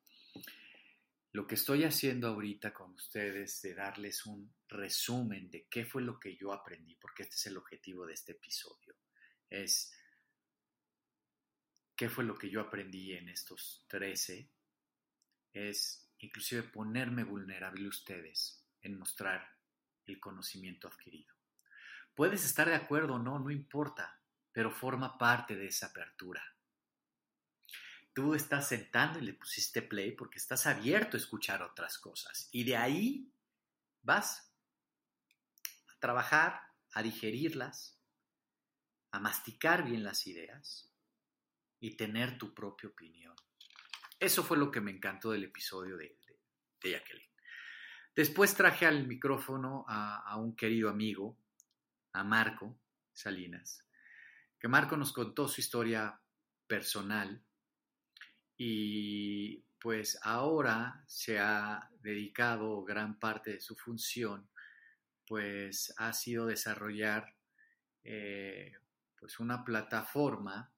lo 1.34 1.46
que 1.46 1.54
estoy 1.54 1.84
haciendo 1.84 2.30
ahorita 2.30 2.74
con 2.74 2.94
ustedes 2.96 3.62
de 3.62 3.76
darles 3.76 4.26
un 4.26 4.56
resumen 4.68 5.52
de 5.52 5.68
qué 5.70 5.86
fue 5.86 6.02
lo 6.02 6.20
que 6.20 6.36
yo 6.36 6.52
aprendí, 6.52 6.96
porque 6.96 7.24
este 7.24 7.36
es 7.36 7.46
el 7.46 7.58
objetivo 7.58 8.08
de 8.08 8.14
este 8.14 8.32
episodio, 8.32 8.96
es 9.50 9.94
qué 12.00 12.08
fue 12.08 12.24
lo 12.24 12.38
que 12.38 12.50
yo 12.50 12.62
aprendí 12.62 13.12
en 13.12 13.28
estos 13.28 13.84
13, 13.90 14.50
es 15.52 16.10
inclusive 16.20 16.64
ponerme 16.64 17.26
vulnerable 17.26 17.86
a 17.88 17.90
ustedes 17.90 18.64
en 18.82 18.98
mostrar 18.98 19.46
el 20.06 20.18
conocimiento 20.18 20.88
adquirido. 20.88 21.36
Puedes 22.16 22.46
estar 22.46 22.70
de 22.70 22.76
acuerdo 22.76 23.16
o 23.16 23.20
no, 23.20 23.38
no 23.38 23.52
importa, 23.52 24.18
pero 24.54 24.72
forma 24.72 25.18
parte 25.18 25.58
de 25.58 25.68
esa 25.68 25.88
apertura 25.88 26.42
tú 28.14 28.34
estás 28.34 28.68
sentando 28.68 29.20
y 29.20 29.22
le 29.22 29.34
pusiste 29.34 29.82
play 29.82 30.12
porque 30.12 30.40
estás 30.40 30.68
abierto 30.68 31.16
a 31.16 31.20
escuchar 31.20 31.62
otras 31.62 31.98
cosas. 31.98 32.50
Y 32.52 32.66
de 32.66 32.76
ahí 32.76 33.32
vas 34.02 34.54
a 35.88 36.00
trabajar, 36.00 36.62
a 36.92 37.02
digerirlas, 37.02 37.98
a 39.12 39.20
masticar 39.20 39.86
bien 39.86 40.04
las 40.04 40.28
ideas 40.28 40.89
y 41.80 41.96
tener 41.96 42.38
tu 42.38 42.54
propia 42.54 42.90
opinión. 42.90 43.36
Eso 44.20 44.44
fue 44.44 44.58
lo 44.58 44.70
que 44.70 44.82
me 44.82 44.92
encantó 44.92 45.32
del 45.32 45.46
episodio 45.46 45.96
de, 45.96 46.18
de, 46.82 46.92
Jacqueline. 46.92 47.30
Después 48.16 48.54
traje 48.54 48.86
al 48.86 49.08
micrófono 49.08 49.86
a, 49.88 50.36
un 50.38 50.56
querido 50.56 50.90
amigo 50.90 51.38
a 52.12 52.24
Marco 52.24 52.78
Salinas, 53.14 53.86
que 54.60 54.68
Marco 54.68 54.98
nos 54.98 55.14
contó 55.14 55.48
su 55.48 55.62
historia 55.62 56.20
personal 56.68 57.42
y 58.58 59.64
pues 59.80 60.20
ahora 60.24 61.02
se 61.08 61.40
ha 61.40 61.90
dedicado 62.02 62.84
gran 62.84 63.18
parte 63.20 63.54
de 63.54 63.62
su 63.62 63.78
función, 63.78 64.50
pues 65.26 65.94
ha 65.98 66.12
sido 66.12 66.46
desarrollar 66.46 67.38
eh, 68.04 68.74
pues 69.18 69.40
una 69.40 69.64
plataforma 69.64 70.74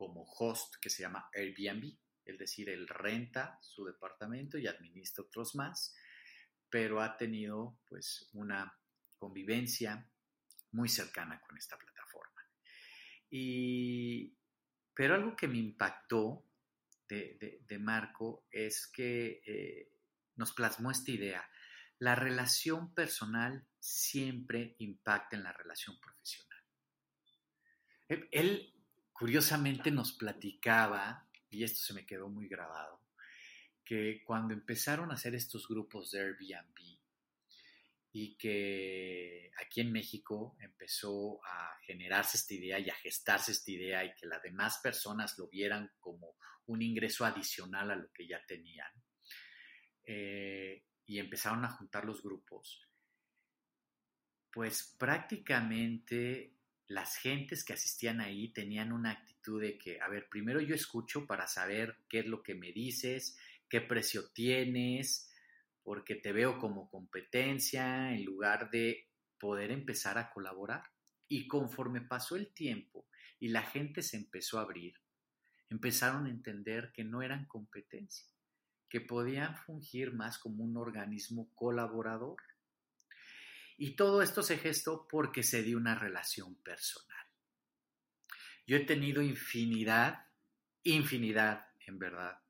como 0.00 0.24
host 0.38 0.76
que 0.80 0.88
se 0.88 1.02
llama 1.02 1.28
Airbnb, 1.34 1.94
es 2.24 2.38
decir, 2.38 2.70
él 2.70 2.88
renta 2.88 3.58
su 3.60 3.84
departamento 3.84 4.56
y 4.56 4.66
administra 4.66 5.24
otros 5.24 5.54
más, 5.54 5.94
pero 6.70 7.02
ha 7.02 7.18
tenido 7.18 7.78
pues 7.86 8.30
una 8.32 8.74
convivencia 9.18 10.10
muy 10.72 10.88
cercana 10.88 11.38
con 11.46 11.58
esta 11.58 11.76
plataforma. 11.76 12.40
Y, 13.28 14.34
pero 14.94 15.16
algo 15.16 15.36
que 15.36 15.48
me 15.48 15.58
impactó 15.58 16.46
de, 17.06 17.78
Marco 17.78 18.46
es 18.50 18.86
que 18.86 19.42
eh, 19.44 19.92
nos 20.36 20.54
plasmó 20.54 20.90
esta 20.90 21.10
idea. 21.10 21.46
La 21.98 22.14
relación 22.14 22.94
personal 22.94 23.66
siempre 23.78 24.76
impacta 24.78 25.36
en 25.36 25.42
la 25.42 25.52
relación 25.52 26.00
profesional. 26.00 26.64
Él, 28.08 28.79
curiosamente 29.20 29.90
nos 29.90 30.14
platicaba, 30.14 31.28
y 31.50 31.62
esto 31.62 31.80
se 31.80 31.92
me 31.92 32.06
quedó 32.06 32.30
muy 32.30 32.48
grabado, 32.48 33.02
que 33.84 34.22
cuando 34.24 34.54
empezaron 34.54 35.10
a 35.10 35.14
hacer 35.14 35.34
estos 35.34 35.68
grupos 35.68 36.10
de 36.10 36.20
Airbnb 36.20 36.98
y 38.12 38.38
que 38.38 39.50
aquí 39.60 39.82
en 39.82 39.92
México 39.92 40.56
empezó 40.58 41.38
a 41.44 41.76
generarse 41.82 42.38
esta 42.38 42.54
idea 42.54 42.78
y 42.78 42.88
a 42.88 42.94
gestarse 42.94 43.52
esta 43.52 43.70
idea 43.70 44.02
y 44.06 44.14
que 44.14 44.26
las 44.26 44.42
demás 44.42 44.80
personas 44.82 45.36
lo 45.36 45.48
vieran 45.48 45.92
como 46.00 46.36
un 46.64 46.80
ingreso 46.80 47.26
adicional 47.26 47.90
a 47.90 47.96
lo 47.96 48.10
que 48.14 48.26
ya 48.26 48.42
tenían. 48.46 48.90
Eh, 50.02 50.82
y 51.04 51.18
empezaron 51.18 51.62
a 51.66 51.72
juntar 51.72 52.06
los 52.06 52.22
grupos, 52.22 52.88
pues 54.50 54.96
prácticamente 54.98 56.59
las 56.90 57.16
gentes 57.18 57.62
que 57.62 57.72
asistían 57.72 58.20
ahí 58.20 58.52
tenían 58.52 58.90
una 58.90 59.12
actitud 59.12 59.62
de 59.62 59.78
que, 59.78 60.00
a 60.00 60.08
ver, 60.08 60.28
primero 60.28 60.60
yo 60.60 60.74
escucho 60.74 61.24
para 61.24 61.46
saber 61.46 61.98
qué 62.08 62.18
es 62.18 62.26
lo 62.26 62.42
que 62.42 62.56
me 62.56 62.72
dices, 62.72 63.38
qué 63.68 63.80
precio 63.80 64.32
tienes, 64.32 65.30
porque 65.84 66.16
te 66.16 66.32
veo 66.32 66.58
como 66.58 66.90
competencia 66.90 68.12
en 68.12 68.24
lugar 68.24 68.70
de 68.70 69.08
poder 69.38 69.70
empezar 69.70 70.18
a 70.18 70.32
colaborar. 70.32 70.82
Y 71.28 71.46
conforme 71.46 72.00
pasó 72.00 72.34
el 72.34 72.52
tiempo 72.52 73.06
y 73.38 73.50
la 73.50 73.62
gente 73.62 74.02
se 74.02 74.16
empezó 74.16 74.58
a 74.58 74.62
abrir, 74.62 74.94
empezaron 75.68 76.26
a 76.26 76.30
entender 76.30 76.90
que 76.92 77.04
no 77.04 77.22
eran 77.22 77.46
competencia, 77.46 78.26
que 78.88 79.00
podían 79.00 79.54
fungir 79.54 80.12
más 80.12 80.40
como 80.40 80.64
un 80.64 80.76
organismo 80.76 81.54
colaborador. 81.54 82.38
Y 83.82 83.92
todo 83.92 84.20
esto 84.20 84.42
se 84.42 84.58
gestó 84.58 85.08
porque 85.08 85.42
se 85.42 85.62
dio 85.62 85.78
una 85.78 85.94
relación 85.94 86.54
personal. 86.56 87.26
Yo 88.66 88.76
he 88.76 88.80
tenido 88.80 89.22
infinidad, 89.22 90.26
infinidad, 90.82 91.66
en 91.86 91.98
verdad, 91.98 92.42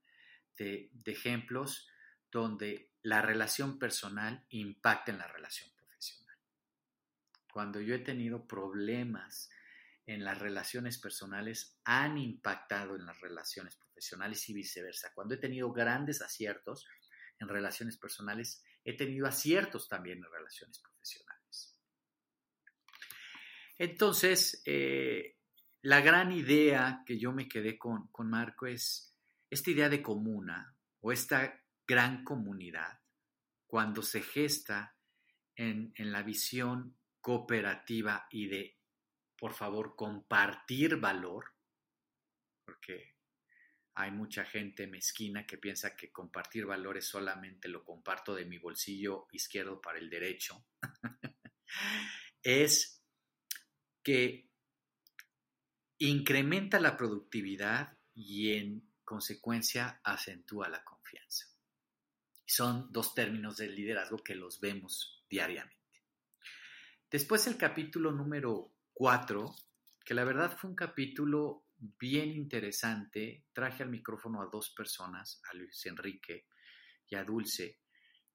de, 0.59 0.91
ejemplos 1.07 1.89
donde 2.33 2.91
la 3.03 3.23
relación 3.23 3.79
personal 3.79 4.45
impacta 4.49 5.13
en 5.13 5.19
la 5.19 5.29
relación 5.29 5.71
profesional. 5.77 6.37
Cuando 7.53 7.81
yo 7.81 7.95
he 7.95 8.01
tenido 8.01 8.49
problemas 8.49 9.51
en 10.07 10.25
las 10.25 10.37
relaciones 10.37 10.99
personales 10.99 11.79
han 11.85 12.19
impactado 12.19 12.97
en 12.97 13.07
las 13.07 13.21
relaciones 13.21 13.77
profesionales 13.77 14.49
y 14.49 14.55
viceversa. 14.55 15.13
Cuando 15.15 15.35
he 15.35 15.39
tenido 15.39 15.73
grandes 15.73 16.23
aciertos 16.23 16.89
en 17.39 17.47
relaciones 17.47 17.97
personales, 17.99 18.65
he 18.85 18.97
tenido 18.97 19.27
aciertos 19.27 19.89
también 19.89 20.19
en 20.19 20.33
relaciones 20.33 20.79
profesionales. 20.79 21.77
Entonces, 23.79 24.63
eh, 24.67 25.37
la 25.83 26.01
gran 26.01 26.33
idea 26.33 27.03
que 27.07 27.19
yo 27.19 27.33
me 27.33 27.49
quedé 27.49 27.79
con, 27.79 28.09
con 28.09 28.29
Marco 28.29 28.67
es 28.67 29.17
esta 29.49 29.71
idea 29.71 29.89
de 29.89 30.03
comuna 30.03 30.77
o 31.01 31.13
esta 31.13 31.63
gran 31.87 32.25
comunidad 32.25 33.01
cuando 33.67 34.03
se 34.03 34.23
gesta 34.23 34.97
en, 35.57 35.93
en 35.97 36.13
la 36.13 36.23
visión 36.23 36.99
cooperativa 37.21 38.27
y 38.31 38.49
de 38.49 38.81
por 39.41 39.55
favor, 39.55 39.97
compartir 39.97 40.97
valor, 40.99 41.47
hay 44.01 44.11
mucha 44.11 44.45
gente 44.45 44.87
mezquina 44.87 45.47
que 45.47 45.59
piensa 45.59 45.95
que 45.95 46.11
compartir 46.11 46.65
valor 46.65 46.97
es 46.97 47.07
solamente 47.07 47.69
lo 47.69 47.85
comparto 47.85 48.35
de 48.35 48.47
mi 48.47 48.57
bolsillo 48.57 49.27
izquierdo 49.33 49.81
para 49.81 49.99
el 49.99 50.09
derecho, 50.09 50.65
es 52.43 53.05
que 54.03 54.49
incrementa 55.99 56.81
la 56.81 56.97
productividad 56.97 57.99
y 58.15 58.55
en 58.55 58.91
consecuencia 59.05 60.01
acentúa 60.03 60.71
la 60.71 60.83
confianza. 60.83 61.47
Son 62.47 62.91
dos 62.91 63.15
términos 63.15 63.59
del 63.59 63.75
liderazgo 63.75 64.19
que 64.19 64.35
los 64.35 64.61
vemos 64.61 65.25
diariamente. 65.29 65.77
Después 67.11 67.47
el 67.47 67.59
capítulo 67.59 68.13
número 68.13 68.73
4, 68.95 69.55
que 70.05 70.15
la 70.15 70.25
verdad 70.25 70.57
fue 70.57 70.71
un 70.71 70.77
capítulo 70.77 71.67
bien 71.81 72.31
interesante. 72.31 73.47
Traje 73.53 73.83
al 73.83 73.91
micrófono 73.91 74.43
a 74.43 74.47
dos 74.47 74.71
personas, 74.71 75.41
a 75.51 75.57
Luis 75.57 75.85
Enrique 75.87 76.47
y 77.09 77.15
a 77.17 77.25
Dulce, 77.25 77.81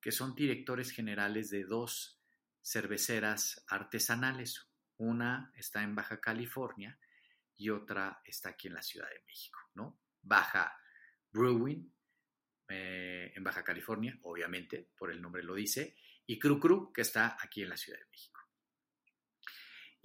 que 0.02 0.12
son 0.12 0.36
directores 0.36 0.92
generales 0.92 1.50
de 1.50 1.64
dos 1.64 2.20
cerveceras 2.62 3.64
artesanales. 3.68 4.70
Una 4.98 5.52
está 5.56 5.84
en 5.84 5.96
Baja 5.96 6.20
California 6.20 7.00
y 7.56 7.70
otra 7.70 8.22
está 8.26 8.50
aquí 8.50 8.68
en 8.68 8.74
la 8.74 8.82
Ciudad 8.82 9.10
de 9.10 9.24
México, 9.28 9.60
¿no? 9.76 10.00
Baja 10.22 10.76
Brewing, 11.32 11.94
eh, 12.68 13.32
en 13.36 13.44
Baja 13.44 13.64
California, 13.64 14.18
obviamente, 14.24 14.90
por 14.98 15.12
el 15.12 15.22
nombre 15.22 15.44
lo 15.44 15.54
dice, 15.54 15.96
y 16.26 16.40
Cru 16.40 16.60
Cru, 16.60 16.92
que 16.92 17.02
está 17.02 17.38
aquí 17.40 17.62
en 17.62 17.70
la 17.70 17.78
Ciudad 17.78 18.00
de 18.00 18.08
México. 18.10 18.35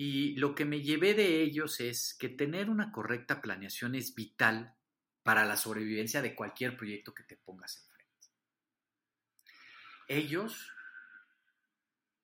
Y 0.02 0.34
lo 0.36 0.54
que 0.54 0.64
me 0.64 0.80
llevé 0.80 1.12
de 1.12 1.42
ellos 1.42 1.78
es 1.78 2.14
que 2.14 2.30
tener 2.30 2.70
una 2.70 2.90
correcta 2.90 3.42
planeación 3.42 3.94
es 3.94 4.14
vital 4.14 4.74
para 5.22 5.44
la 5.44 5.58
sobrevivencia 5.58 6.22
de 6.22 6.34
cualquier 6.34 6.74
proyecto 6.74 7.12
que 7.12 7.24
te 7.24 7.36
pongas 7.36 7.76
enfrente. 7.76 8.28
Ellos, 10.08 10.72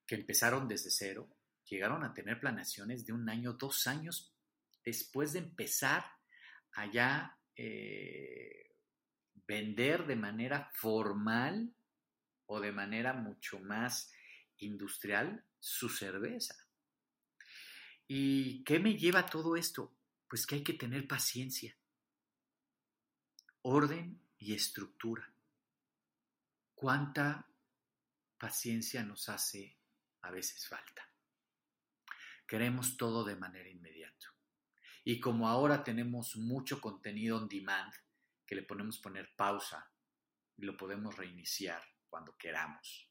que 0.07 0.15
empezaron 0.15 0.67
desde 0.67 0.91
cero, 0.91 1.29
llegaron 1.69 2.03
a 2.03 2.15
tener 2.15 2.41
planeaciones 2.41 3.05
de 3.05 3.13
un 3.13 3.29
año, 3.29 3.53
dos 3.53 3.87
años 3.87 4.35
después 4.83 5.35
de 5.35 5.41
empezar 5.41 6.03
allá 6.73 7.39
eh, 7.57 8.75
vender 9.47 10.07
de 10.07 10.17
manera 10.17 10.71
formal 10.73 11.75
o 12.47 12.59
de 12.59 12.73
manera 12.73 13.13
mucho 13.13 13.61
más 13.61 14.11
industrial 14.57 15.45
su 15.61 15.91
cerveza. 15.91 16.66
¿Y 18.09 18.63
qué 18.65 18.79
me 18.79 18.97
lleva 18.97 19.27
todo 19.27 19.57
esto? 19.57 19.93
Pues 20.29 20.47
que 20.47 20.57
hay 20.57 20.63
que 20.63 20.75
tener 20.75 21.09
paciencia, 21.09 21.77
orden 23.63 24.21
y 24.39 24.55
estructura. 24.55 25.33
¿Cuánta 26.75 27.49
paciencia 28.39 29.03
nos 29.03 29.29
hace 29.29 29.77
a 30.23 30.31
veces 30.31 30.69
falta? 30.69 31.09
Queremos 32.47 32.97
todo 32.97 33.25
de 33.25 33.37
manera 33.37 33.69
inmediata. 33.69 34.35
Y 35.05 35.21
como 35.21 35.49
ahora 35.49 35.83
tenemos 35.83 36.37
mucho 36.37 36.81
contenido 36.81 37.39
on 37.39 37.49
demand, 37.49 37.93
que 38.47 38.55
le 38.55 38.63
podemos 38.63 38.99
poner 38.99 39.35
pausa 39.35 39.91
y 40.57 40.65
lo 40.65 40.77
podemos 40.77 41.17
reiniciar 41.17 41.83
cuando 42.09 42.37
queramos. 42.37 43.09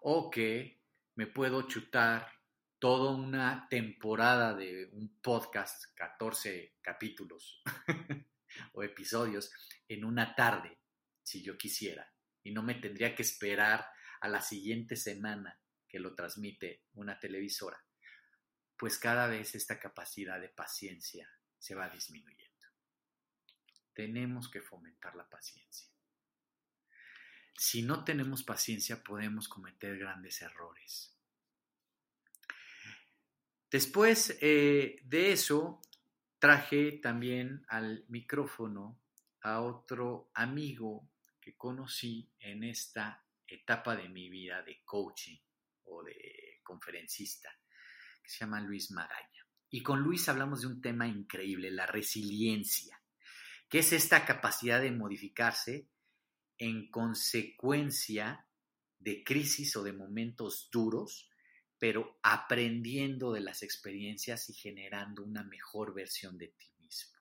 O 0.00 0.30
que 0.30 0.80
me 1.14 1.26
puedo 1.26 1.62
chutar 1.62 2.41
toda 2.82 3.12
una 3.12 3.68
temporada 3.68 4.54
de 4.54 4.90
un 4.94 5.20
podcast, 5.22 5.94
14 5.94 6.78
capítulos 6.82 7.62
o 8.72 8.82
episodios, 8.82 9.52
en 9.86 10.04
una 10.04 10.34
tarde, 10.34 10.80
si 11.22 11.44
yo 11.44 11.56
quisiera, 11.56 12.12
y 12.42 12.50
no 12.50 12.64
me 12.64 12.74
tendría 12.74 13.14
que 13.14 13.22
esperar 13.22 13.86
a 14.20 14.28
la 14.28 14.42
siguiente 14.42 14.96
semana 14.96 15.60
que 15.86 16.00
lo 16.00 16.16
transmite 16.16 16.82
una 16.94 17.20
televisora, 17.20 17.80
pues 18.76 18.98
cada 18.98 19.28
vez 19.28 19.54
esta 19.54 19.78
capacidad 19.78 20.40
de 20.40 20.48
paciencia 20.48 21.30
se 21.60 21.76
va 21.76 21.88
disminuyendo. 21.88 22.66
Tenemos 23.94 24.50
que 24.50 24.60
fomentar 24.60 25.14
la 25.14 25.30
paciencia. 25.30 25.88
Si 27.56 27.82
no 27.82 28.02
tenemos 28.02 28.42
paciencia 28.42 29.04
podemos 29.04 29.46
cometer 29.46 29.96
grandes 29.98 30.42
errores 30.42 31.16
Después 33.72 34.36
eh, 34.42 35.00
de 35.02 35.32
eso, 35.32 35.80
traje 36.38 36.98
también 36.98 37.64
al 37.68 38.04
micrófono 38.08 39.00
a 39.40 39.62
otro 39.62 40.30
amigo 40.34 41.08
que 41.40 41.56
conocí 41.56 42.30
en 42.38 42.64
esta 42.64 43.24
etapa 43.46 43.96
de 43.96 44.10
mi 44.10 44.28
vida 44.28 44.62
de 44.62 44.82
coaching 44.84 45.38
o 45.84 46.04
de 46.04 46.60
conferencista, 46.62 47.48
que 48.22 48.28
se 48.28 48.40
llama 48.40 48.60
Luis 48.60 48.90
Magaña. 48.90 49.46
Y 49.70 49.82
con 49.82 50.00
Luis 50.00 50.28
hablamos 50.28 50.60
de 50.60 50.66
un 50.66 50.82
tema 50.82 51.08
increíble, 51.08 51.70
la 51.70 51.86
resiliencia, 51.86 53.02
que 53.70 53.78
es 53.78 53.94
esta 53.94 54.26
capacidad 54.26 54.82
de 54.82 54.90
modificarse 54.90 55.88
en 56.58 56.90
consecuencia 56.90 58.46
de 58.98 59.24
crisis 59.24 59.74
o 59.76 59.82
de 59.82 59.94
momentos 59.94 60.68
duros, 60.70 61.31
pero 61.82 62.20
aprendiendo 62.22 63.32
de 63.32 63.40
las 63.40 63.64
experiencias 63.64 64.48
y 64.48 64.54
generando 64.54 65.24
una 65.24 65.42
mejor 65.42 65.92
versión 65.92 66.38
de 66.38 66.46
ti 66.46 66.70
mismo. 66.78 67.18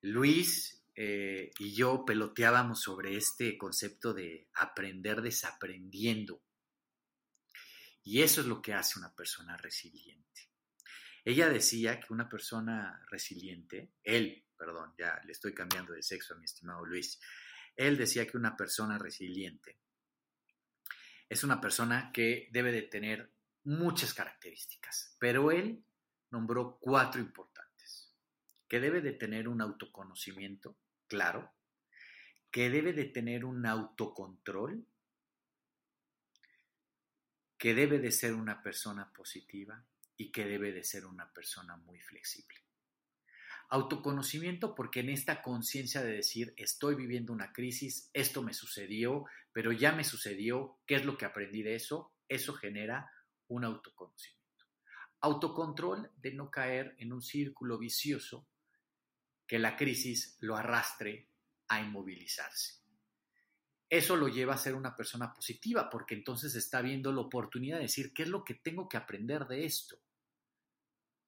Luis 0.00 0.82
eh, 0.94 1.50
y 1.58 1.74
yo 1.74 2.06
peloteábamos 2.06 2.80
sobre 2.80 3.18
este 3.18 3.58
concepto 3.58 4.14
de 4.14 4.48
aprender 4.54 5.20
desaprendiendo. 5.20 6.40
Y 8.02 8.22
eso 8.22 8.40
es 8.40 8.46
lo 8.46 8.62
que 8.62 8.72
hace 8.72 8.98
una 8.98 9.14
persona 9.14 9.58
resiliente. 9.58 10.48
Ella 11.26 11.50
decía 11.50 12.00
que 12.00 12.14
una 12.14 12.30
persona 12.30 13.04
resiliente, 13.10 13.92
él, 14.02 14.42
perdón, 14.56 14.94
ya 14.98 15.20
le 15.26 15.32
estoy 15.32 15.52
cambiando 15.52 15.92
de 15.92 16.02
sexo 16.02 16.32
a 16.32 16.38
mi 16.38 16.46
estimado 16.46 16.86
Luis, 16.86 17.20
él 17.76 17.98
decía 17.98 18.26
que 18.26 18.38
una 18.38 18.56
persona 18.56 18.96
resiliente 18.96 19.76
es 21.28 21.44
una 21.44 21.60
persona 21.60 22.10
que 22.12 22.48
debe 22.52 22.72
de 22.72 22.82
tener 22.82 23.30
muchas 23.64 24.14
características, 24.14 25.16
pero 25.18 25.50
él 25.50 25.84
nombró 26.30 26.78
cuatro 26.80 27.20
importantes, 27.20 28.12
que 28.68 28.80
debe 28.80 29.00
de 29.00 29.12
tener 29.12 29.48
un 29.48 29.60
autoconocimiento 29.60 30.76
claro, 31.06 31.52
que 32.50 32.70
debe 32.70 32.92
de 32.92 33.04
tener 33.04 33.44
un 33.44 33.66
autocontrol, 33.66 34.86
que 37.58 37.74
debe 37.74 37.98
de 37.98 38.12
ser 38.12 38.34
una 38.34 38.62
persona 38.62 39.12
positiva 39.12 39.84
y 40.16 40.30
que 40.30 40.46
debe 40.46 40.72
de 40.72 40.84
ser 40.84 41.04
una 41.06 41.32
persona 41.32 41.76
muy 41.76 42.00
flexible. 42.00 42.67
Autoconocimiento 43.70 44.74
porque 44.74 45.00
en 45.00 45.10
esta 45.10 45.42
conciencia 45.42 46.02
de 46.02 46.12
decir, 46.12 46.54
estoy 46.56 46.94
viviendo 46.94 47.32
una 47.32 47.52
crisis, 47.52 48.10
esto 48.14 48.42
me 48.42 48.54
sucedió, 48.54 49.26
pero 49.52 49.72
ya 49.72 49.92
me 49.92 50.04
sucedió, 50.04 50.78
¿qué 50.86 50.94
es 50.94 51.04
lo 51.04 51.18
que 51.18 51.26
aprendí 51.26 51.62
de 51.62 51.74
eso? 51.74 52.14
Eso 52.28 52.54
genera 52.54 53.10
un 53.48 53.64
autoconocimiento. 53.64 54.38
Autocontrol 55.20 56.10
de 56.16 56.32
no 56.32 56.50
caer 56.50 56.94
en 56.98 57.12
un 57.12 57.20
círculo 57.20 57.78
vicioso 57.78 58.46
que 59.46 59.58
la 59.58 59.76
crisis 59.76 60.36
lo 60.40 60.56
arrastre 60.56 61.28
a 61.68 61.80
inmovilizarse. 61.80 62.78
Eso 63.90 64.16
lo 64.16 64.28
lleva 64.28 64.54
a 64.54 64.58
ser 64.58 64.74
una 64.74 64.94
persona 64.94 65.32
positiva 65.32 65.88
porque 65.88 66.14
entonces 66.14 66.54
está 66.54 66.82
viendo 66.82 67.10
la 67.12 67.22
oportunidad 67.22 67.76
de 67.76 67.84
decir, 67.84 68.12
¿qué 68.12 68.24
es 68.24 68.28
lo 68.28 68.44
que 68.44 68.54
tengo 68.54 68.88
que 68.88 68.98
aprender 68.98 69.46
de 69.46 69.64
esto? 69.64 69.98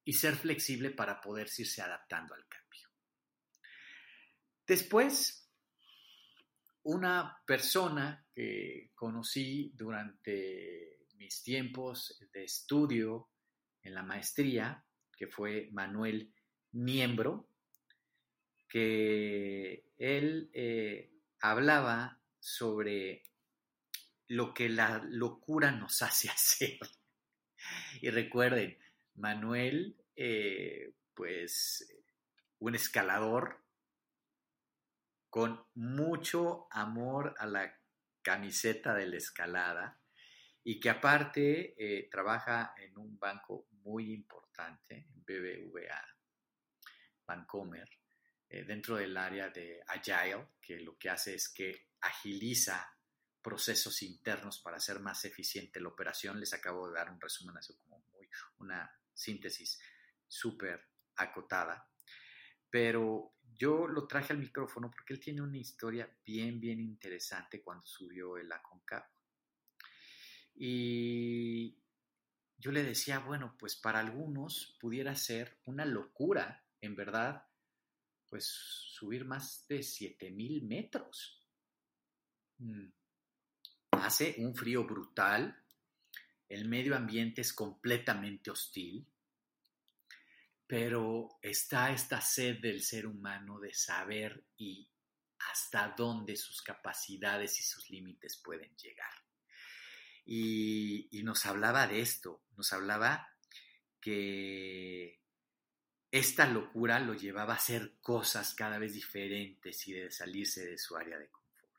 Y 0.03 0.13
ser 0.13 0.35
flexible 0.35 0.91
para 0.91 1.21
poder 1.21 1.47
irse 1.57 1.81
adaptando 1.81 2.33
al 2.33 2.47
cambio. 2.47 2.89
Después, 4.65 5.49
una 6.83 7.41
persona 7.45 8.25
que 8.33 8.91
conocí 8.95 9.71
durante 9.75 11.05
mis 11.15 11.43
tiempos 11.43 12.17
de 12.33 12.43
estudio 12.43 13.29
en 13.83 13.93
la 13.93 14.03
maestría, 14.03 14.83
que 15.15 15.27
fue 15.27 15.69
Manuel 15.71 16.33
Miembro, 16.71 17.47
que 18.67 19.91
él 19.97 20.49
eh, 20.53 21.11
hablaba 21.41 22.19
sobre 22.39 23.23
lo 24.27 24.53
que 24.53 24.69
la 24.69 25.03
locura 25.03 25.71
nos 25.71 26.01
hace 26.01 26.29
hacer. 26.29 26.79
Y 28.01 28.09
recuerden, 28.09 28.77
Manuel, 29.21 29.95
eh, 30.15 30.95
pues, 31.13 31.87
un 32.57 32.73
escalador 32.73 33.63
con 35.29 35.63
mucho 35.75 36.67
amor 36.71 37.35
a 37.37 37.45
la 37.45 37.79
camiseta 38.23 38.95
de 38.95 39.05
la 39.05 39.17
escalada 39.17 40.01
y 40.63 40.79
que 40.79 40.89
aparte 40.89 41.75
eh, 41.77 42.09
trabaja 42.09 42.73
en 42.77 42.97
un 42.97 43.19
banco 43.19 43.67
muy 43.83 44.11
importante, 44.11 45.07
BBVA 45.13 46.03
Bancomer, 47.25 47.89
eh, 48.49 48.63
dentro 48.63 48.97
del 48.97 49.15
área 49.15 49.49
de 49.49 49.81
Agile, 49.87 50.47
que 50.59 50.79
lo 50.79 50.97
que 50.97 51.11
hace 51.11 51.35
es 51.35 51.47
que 51.47 51.89
agiliza 52.01 52.97
procesos 53.39 54.01
internos 54.01 54.59
para 54.59 54.77
hacer 54.77 54.99
más 54.99 55.25
eficiente 55.25 55.79
la 55.79 55.89
operación. 55.89 56.39
Les 56.39 56.53
acabo 56.53 56.87
de 56.87 56.95
dar 56.95 57.11
un 57.11 57.21
resumen 57.21 57.57
así 57.57 57.75
como 57.75 57.99
muy, 58.11 58.27
una 58.57 58.91
síntesis 59.21 59.79
súper 60.27 60.89
acotada, 61.15 61.89
pero 62.69 63.35
yo 63.53 63.87
lo 63.87 64.07
traje 64.07 64.33
al 64.33 64.39
micrófono 64.39 64.89
porque 64.89 65.13
él 65.13 65.19
tiene 65.19 65.41
una 65.41 65.57
historia 65.57 66.09
bien, 66.25 66.59
bien 66.59 66.79
interesante 66.79 67.61
cuando 67.61 67.85
subió 67.85 68.37
el 68.37 68.51
Aconcagua. 68.51 69.11
Y 70.55 71.77
yo 72.57 72.71
le 72.71 72.83
decía, 72.83 73.19
bueno, 73.19 73.55
pues 73.57 73.75
para 73.75 73.99
algunos 73.99 74.77
pudiera 74.79 75.15
ser 75.15 75.59
una 75.65 75.85
locura, 75.85 76.65
en 76.79 76.95
verdad, 76.95 77.47
pues 78.27 78.45
subir 78.45 79.25
más 79.25 79.65
de 79.67 79.83
7000 79.83 80.63
metros. 80.63 81.45
Mm. 82.59 82.87
Hace 83.91 84.35
un 84.39 84.55
frío 84.55 84.85
brutal, 84.85 85.60
el 86.51 86.67
medio 86.67 86.97
ambiente 86.97 87.39
es 87.41 87.53
completamente 87.53 88.51
hostil, 88.51 89.07
pero 90.67 91.39
está 91.41 91.91
esta 91.91 92.19
sed 92.19 92.59
del 92.59 92.81
ser 92.81 93.07
humano 93.07 93.59
de 93.59 93.73
saber 93.73 94.43
y 94.57 94.89
hasta 95.49 95.93
dónde 95.97 96.35
sus 96.35 96.61
capacidades 96.61 97.57
y 97.59 97.63
sus 97.63 97.89
límites 97.89 98.35
pueden 98.37 98.75
llegar. 98.75 99.13
Y, 100.25 101.09
nos 101.23 101.45
hablaba 101.45 101.87
de 101.87 102.01
esto, 102.01 102.43
nos 102.57 102.73
hablaba 102.73 103.33
que 104.01 105.21
esta 106.11 106.45
locura 106.47 106.99
lo 106.99 107.13
llevaba 107.13 107.53
a 107.53 107.57
hacer 107.57 107.95
cosas 108.01 108.53
cada 108.53 108.77
vez 108.77 108.93
diferentes 108.93 109.87
y 109.87 109.93
de 109.93 110.11
salirse 110.11 110.65
de 110.65 110.77
su 110.77 110.97
área 110.97 111.17
de 111.17 111.29
confort. 111.29 111.71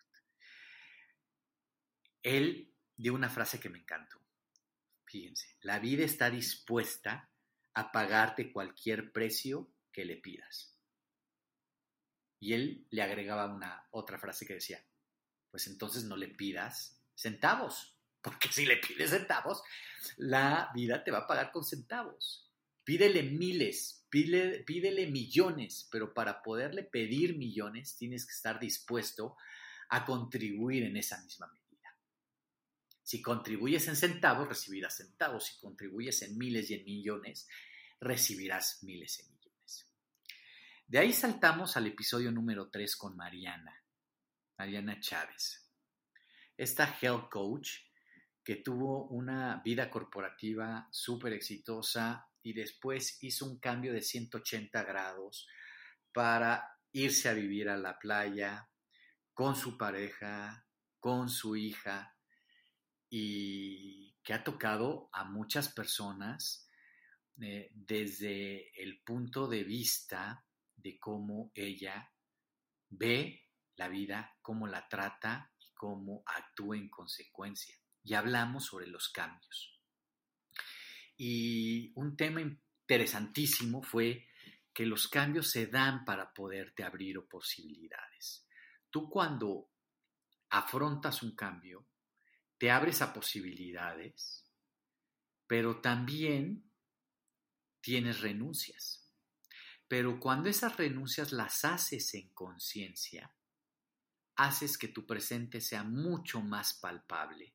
Él 2.22 2.74
dio 2.96 3.12
una 3.12 3.28
frase 3.28 3.60
que 3.60 3.68
me 3.68 3.78
encantó. 3.78 4.21
Fíjense, 5.12 5.58
la 5.60 5.78
vida 5.78 6.04
está 6.04 6.30
dispuesta 6.30 7.30
a 7.74 7.92
pagarte 7.92 8.50
cualquier 8.50 9.12
precio 9.12 9.70
que 9.92 10.06
le 10.06 10.16
pidas. 10.16 10.74
Y 12.40 12.54
él 12.54 12.86
le 12.88 13.02
agregaba 13.02 13.54
una 13.54 13.86
otra 13.90 14.18
frase 14.18 14.46
que 14.46 14.54
decía, 14.54 14.82
pues 15.50 15.66
entonces 15.66 16.04
no 16.04 16.16
le 16.16 16.28
pidas 16.28 16.98
centavos, 17.14 17.94
porque 18.22 18.48
si 18.48 18.64
le 18.64 18.78
pides 18.78 19.10
centavos, 19.10 19.62
la 20.16 20.70
vida 20.74 21.04
te 21.04 21.10
va 21.10 21.18
a 21.18 21.26
pagar 21.26 21.52
con 21.52 21.62
centavos. 21.62 22.50
Pídele 22.82 23.22
miles, 23.22 24.06
pídele, 24.08 24.60
pídele 24.60 25.08
millones, 25.08 25.90
pero 25.92 26.14
para 26.14 26.42
poderle 26.42 26.84
pedir 26.84 27.36
millones 27.36 27.98
tienes 27.98 28.24
que 28.24 28.32
estar 28.32 28.58
dispuesto 28.58 29.36
a 29.90 30.06
contribuir 30.06 30.84
en 30.84 30.96
esa 30.96 31.22
misma 31.22 31.48
medida. 31.48 31.61
Si 33.02 33.20
contribuyes 33.20 33.88
en 33.88 33.96
centavos, 33.96 34.48
recibirás 34.48 34.96
centavos. 34.96 35.46
Si 35.46 35.58
contribuyes 35.58 36.22
en 36.22 36.38
miles 36.38 36.70
y 36.70 36.74
en 36.74 36.84
millones, 36.84 37.48
recibirás 38.00 38.82
miles 38.82 39.20
y 39.20 39.32
millones. 39.32 39.88
De 40.86 40.98
ahí 40.98 41.12
saltamos 41.12 41.76
al 41.76 41.86
episodio 41.86 42.30
número 42.30 42.70
3 42.70 42.96
con 42.96 43.16
Mariana, 43.16 43.84
Mariana 44.58 45.00
Chávez. 45.00 45.68
Esta 46.56 46.98
health 47.00 47.28
coach 47.30 47.70
que 48.44 48.56
tuvo 48.56 49.06
una 49.06 49.62
vida 49.64 49.88
corporativa 49.88 50.88
súper 50.90 51.32
exitosa 51.32 52.28
y 52.42 52.52
después 52.52 53.22
hizo 53.22 53.46
un 53.46 53.58
cambio 53.58 53.92
de 53.92 54.02
180 54.02 54.82
grados 54.84 55.48
para 56.12 56.78
irse 56.92 57.28
a 57.28 57.34
vivir 57.34 57.68
a 57.68 57.76
la 57.76 57.98
playa 57.98 58.68
con 59.32 59.56
su 59.56 59.78
pareja, 59.78 60.66
con 60.98 61.28
su 61.28 61.56
hija, 61.56 62.16
y 63.14 64.16
que 64.22 64.32
ha 64.32 64.42
tocado 64.42 65.10
a 65.12 65.24
muchas 65.24 65.68
personas 65.68 66.66
eh, 67.42 67.70
desde 67.74 68.70
el 68.82 69.02
punto 69.02 69.48
de 69.48 69.64
vista 69.64 70.46
de 70.74 70.98
cómo 70.98 71.52
ella 71.54 72.10
ve 72.88 73.50
la 73.76 73.88
vida, 73.88 74.38
cómo 74.40 74.66
la 74.66 74.88
trata 74.88 75.52
y 75.60 75.74
cómo 75.74 76.22
actúa 76.24 76.78
en 76.78 76.88
consecuencia. 76.88 77.76
Y 78.02 78.14
hablamos 78.14 78.64
sobre 78.64 78.86
los 78.86 79.10
cambios. 79.10 79.78
Y 81.18 81.92
un 81.94 82.16
tema 82.16 82.40
interesantísimo 82.40 83.82
fue 83.82 84.26
que 84.72 84.86
los 84.86 85.06
cambios 85.08 85.50
se 85.50 85.66
dan 85.66 86.06
para 86.06 86.32
poderte 86.32 86.82
abrir 86.82 87.20
posibilidades. 87.28 88.48
Tú 88.88 89.10
cuando 89.10 89.68
afrontas 90.48 91.22
un 91.22 91.36
cambio, 91.36 91.91
te 92.62 92.70
abres 92.70 93.02
a 93.02 93.12
posibilidades, 93.12 94.48
pero 95.48 95.80
también 95.80 96.70
tienes 97.80 98.20
renuncias. 98.20 99.12
Pero 99.88 100.20
cuando 100.20 100.48
esas 100.48 100.76
renuncias 100.76 101.32
las 101.32 101.64
haces 101.64 102.14
en 102.14 102.28
conciencia, 102.28 103.34
haces 104.36 104.78
que 104.78 104.86
tu 104.86 105.04
presente 105.08 105.60
sea 105.60 105.82
mucho 105.82 106.40
más 106.40 106.74
palpable 106.74 107.52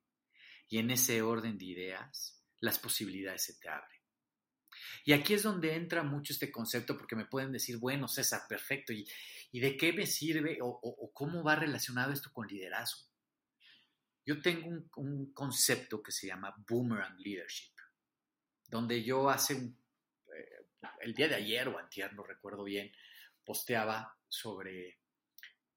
y 0.67 0.79
en 0.79 0.91
ese 0.91 1.21
orden 1.21 1.57
de 1.57 1.63
ideas 1.63 2.43
las 2.59 2.77
posibilidades 2.77 3.43
se 3.43 3.53
te 3.53 3.69
abren. 3.69 4.01
Y 5.05 5.13
aquí 5.13 5.35
es 5.35 5.43
donde 5.43 5.73
entra 5.73 6.03
mucho 6.03 6.33
este 6.33 6.51
concepto, 6.51 6.97
porque 6.97 7.15
me 7.15 7.27
pueden 7.27 7.53
decir, 7.53 7.77
bueno, 7.77 8.09
César, 8.09 8.41
perfecto, 8.49 8.91
¿y, 8.91 9.07
de 9.53 9.77
qué 9.77 9.93
me 9.93 10.05
sirve 10.05 10.57
o, 10.61 11.11
cómo 11.13 11.45
va 11.45 11.55
relacionado 11.55 12.11
esto 12.11 12.29
con 12.33 12.45
liderazgo? 12.45 13.06
Yo 14.27 14.41
tengo 14.41 14.67
un, 14.97 15.31
concepto 15.31 16.03
que 16.03 16.11
se 16.11 16.27
llama 16.27 16.53
Boomerang 16.67 17.17
Leadership, 17.17 17.71
donde 18.67 19.01
yo 19.01 19.29
hace 19.29 19.53
eh, 19.53 20.65
el 20.99 21.13
día 21.13 21.29
de 21.29 21.35
ayer 21.35 21.69
o 21.69 21.79
antier, 21.79 22.13
no 22.13 22.23
recuerdo 22.23 22.65
bien, 22.65 22.91
posteaba 23.45 24.19
sobre 24.27 24.99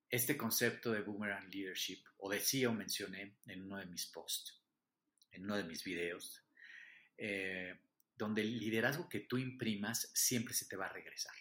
este 0.08 0.36
concepto 0.36 0.90
de 0.90 1.02
Boomerang 1.02 1.48
Leadership, 1.48 2.02
o 2.18 2.28
decía 2.28 2.70
o 2.70 2.72
mencioné 2.72 3.36
en 3.46 3.62
uno 3.62 3.76
de 3.76 3.86
mis 3.86 4.06
posts, 4.06 4.60
en 5.30 5.44
uno 5.44 5.56
de 5.56 5.62
mis 5.62 5.84
videos. 5.84 6.42
Eh, 7.16 7.78
donde 8.16 8.42
el 8.42 8.58
liderazgo 8.58 9.08
que 9.08 9.20
tú 9.20 9.38
imprimas 9.38 10.10
siempre 10.12 10.54
se 10.54 10.66
te 10.66 10.74
va 10.74 10.86
a 10.86 10.92
regresar. 10.92 11.36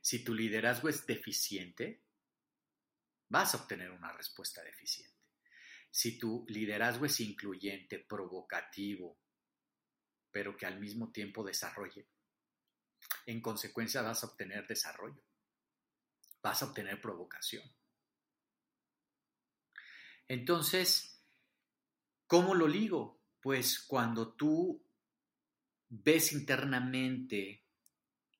Si 0.00 0.22
tu 0.22 0.32
liderazgo 0.32 0.88
es 0.88 1.04
deficiente, 1.06 2.04
vas 3.28 3.52
a 3.52 3.56
obtener 3.56 3.90
una 3.90 4.12
respuesta 4.12 4.62
deficiente. 4.62 5.13
Si 5.94 6.18
tu 6.18 6.44
liderazgo 6.48 7.06
es 7.06 7.20
incluyente, 7.20 8.00
provocativo, 8.00 9.16
pero 10.32 10.56
que 10.56 10.66
al 10.66 10.80
mismo 10.80 11.12
tiempo 11.12 11.44
desarrolle, 11.44 12.08
en 13.26 13.40
consecuencia 13.40 14.02
vas 14.02 14.24
a 14.24 14.26
obtener 14.26 14.66
desarrollo, 14.66 15.22
vas 16.42 16.60
a 16.60 16.66
obtener 16.66 17.00
provocación. 17.00 17.62
Entonces, 20.26 21.22
¿cómo 22.26 22.56
lo 22.56 22.66
ligo? 22.66 23.22
Pues 23.40 23.78
cuando 23.78 24.34
tú 24.34 24.84
ves 25.88 26.32
internamente 26.32 27.64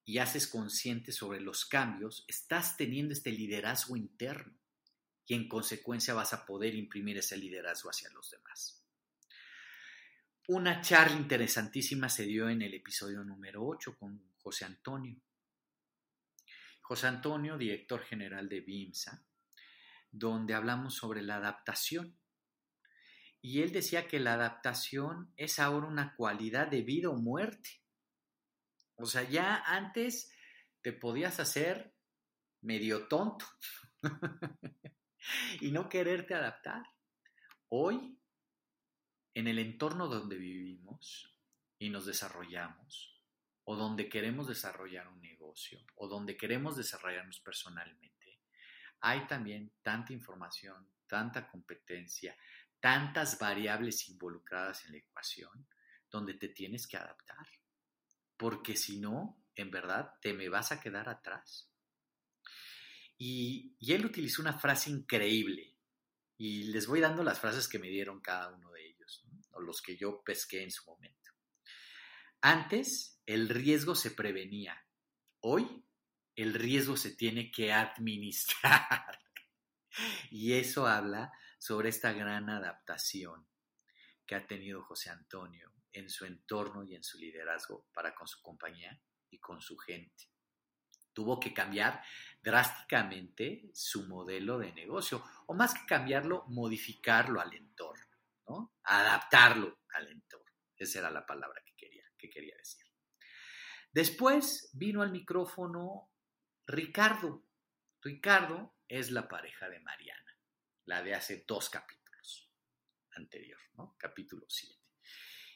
y 0.05 0.19
haces 0.19 0.49
consciente 0.49 1.13
sobre 1.13 1.41
los 1.41 1.67
cambios, 1.67 2.25
estás 2.27 2.77
teniendo 2.77 3.13
este 3.13 3.31
liderazgo 3.31 3.95
interno 3.97 4.64
y 5.27 5.35
en 5.35 5.49
consecuencia 5.49 6.15
vas 6.15 6.33
a 6.35 6.45
poder 6.45 6.75
imprimir 6.75 7.19
ese 7.19 7.37
liderazgo 7.37 7.91
hacia 7.91 8.11
los 8.11 8.31
demás. 8.31 8.85
Una 10.49 10.81
charla 10.81 11.17
interesantísima 11.17 12.09
se 12.09 12.25
dio 12.25 12.49
en 12.49 12.63
el 12.63 12.75
episodio 12.75 13.25
número 13.25 13.65
8 13.67 13.97
con 13.99 14.35
José 14.37 14.67
Antonio. 14.67 15.17
José 16.83 17.07
Antonio, 17.07 17.57
director 17.57 18.03
general 18.03 18.49
de 18.49 18.61
BIMSA, 18.61 19.25
donde 20.11 20.53
hablamos 20.53 20.95
sobre 20.95 21.23
la 21.23 21.37
adaptación 21.37 22.19
y 23.45 23.61
él 23.61 23.73
decía 23.73 24.09
que 24.09 24.21
la 24.21 24.33
adaptación 24.33 25.31
es 25.37 25.59
ahora 25.59 25.87
una 25.87 26.17
cualidad 26.17 26.67
de 26.67 26.81
vida 26.81 27.11
o 27.11 27.17
muerte. 27.17 27.83
O 28.95 29.05
sea, 29.05 29.23
ya 29.23 29.63
antes 29.67 30.33
te 30.81 30.95
podías 30.95 31.39
hacer 31.41 31.95
medio 32.63 33.07
tonto 33.07 33.45
y 35.61 35.71
no 35.71 35.89
quererte 35.89 36.35
adaptar. 36.35 36.83
Hoy, 37.69 38.19
en 39.35 39.49
el 39.49 39.59
entorno 39.59 40.09
donde 40.09 40.37
vivimos 40.37 41.35
y 41.79 41.91
nos 41.91 42.07
desarrollamos, 42.07 43.23
o 43.65 43.77
donde 43.77 44.09
queremos 44.09 44.47
desarrollar 44.47 45.09
un 45.09 45.21
negocio, 45.21 45.81
o 45.97 46.09
donde 46.09 46.37
queremos 46.37 46.77
desarrollarnos 46.77 47.41
personalmente, 47.41 48.41
hay 49.01 49.27
también 49.27 49.73
tanta 49.83 50.13
información, 50.13 50.89
tanta 51.07 51.49
competencia, 51.49 52.37
tantas 52.81 53.39
variables 53.39 54.09
involucradas 54.09 54.85
en 54.85 54.93
la 54.93 54.99
ecuación 54.99 55.67
donde 56.11 56.35
te 56.35 56.49
tienes 56.49 56.87
que 56.87 56.97
adaptar. 56.97 57.47
Porque 58.37 58.77
si 58.77 58.99
no, 58.99 59.43
en 59.55 59.71
verdad, 59.71 60.15
te 60.21 60.33
me 60.33 60.49
vas 60.49 60.73
a 60.73 60.81
quedar 60.81 61.09
atrás. 61.09 61.71
Y, 63.27 63.75
él 63.81 64.05
utilizó 64.05 64.43
una 64.43 64.53
frase 64.53 64.91
increíble. 64.91 65.79
Y 66.37 66.65
les 66.65 66.87
voy 66.87 67.01
dando 67.01 67.25
las 67.25 67.41
frases 67.41 67.69
que 67.69 67.79
me 67.79 67.89
dieron 67.89 68.21
cada 68.21 68.53
uno 68.53 68.71
de 68.71 68.87
ellos, 68.87 69.25
o 69.53 69.61
los 69.61 69.81
que 69.81 69.97
yo 69.97 70.23
pesqué 70.23 70.63
en 70.63 70.71
su 70.71 70.85
momento. 70.85 71.31
Antes, 72.43 73.23
el 73.25 73.49
riesgo 73.49 73.95
se 73.95 74.11
prevenía. 74.11 74.77
Hoy, 75.41 75.87
el 76.37 76.53
riesgo 76.53 76.99
se 76.99 77.13
tiene 77.13 77.51
que 77.51 77.73
administrar. 77.73 79.19
y 80.31 80.53
eso 80.53 80.87
habla 80.87 81.33
sobre 81.59 81.89
esta 81.89 82.13
gran 82.13 82.51
adaptación 82.51 83.49
que 84.27 84.35
ha 84.35 84.47
tenido 84.47 84.83
José 84.83 85.09
Antonio 85.09 85.73
en 85.93 86.11
su 86.11 86.27
entorno 86.27 86.85
y 86.85 86.95
en 86.95 87.03
su 87.03 87.17
liderazgo 87.17 87.89
para 87.95 88.15
con 88.15 88.29
su 88.29 88.43
compañía 88.43 89.01
y 89.31 89.39
con 89.39 89.63
su 89.63 89.79
gente. 89.79 90.34
Tuvo 91.15 91.41
que 91.41 91.55
cambiar 91.55 92.03
drásticamente 92.43 93.71
su 93.73 94.07
modelo 94.07 94.59
de 94.59 94.73
negocio, 94.73 95.25
o 95.47 95.55
más 95.55 95.73
que 95.73 95.87
cambiarlo, 95.87 96.45
modificarlo 96.49 97.41
al 97.41 97.55
entorno, 97.55 98.19
¿no? 98.49 98.75
adaptarlo 98.83 99.79
al 99.95 100.09
entorno. 100.09 100.51
Esa 100.77 100.99
era 100.99 101.11
la 101.11 101.25
palabra 101.25 101.63
que 101.65 101.75
quería, 101.75 102.05
que 102.19 102.29
quería 102.29 102.57
decir. 102.57 102.85
Después 103.93 104.71
vino 104.75 105.01
al 105.01 105.13
micrófono 105.13 106.11
Ricardo. 106.67 107.45
Ricardo 108.03 108.75
es 108.89 109.11
la 109.11 109.29
pareja 109.29 109.71
de 109.71 109.81
Mariana 109.81 110.25
la 110.87 111.03
de 111.03 111.15
hace 111.15 111.45
dos 111.47 111.71
capítulos 111.71 112.51
anterior, 113.17 113.61
¿no? 113.77 113.97
Capítulo 113.99 114.45
7. 114.49 114.75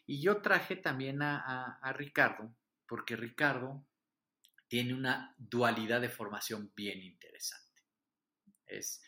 Y 0.07 0.23
yo 0.23 0.41
traje 0.41 0.77
también 0.77 1.21
a, 1.23 1.93
Ricardo, 1.95 2.55
porque 2.87 3.17
Ricardo 3.17 3.87
tiene 4.69 4.95
una 4.95 5.35
dualidad 5.39 6.01
de 6.01 6.11
formación 6.11 6.73
bien 6.77 7.03
interesante. 7.03 7.83
Es 8.67 9.03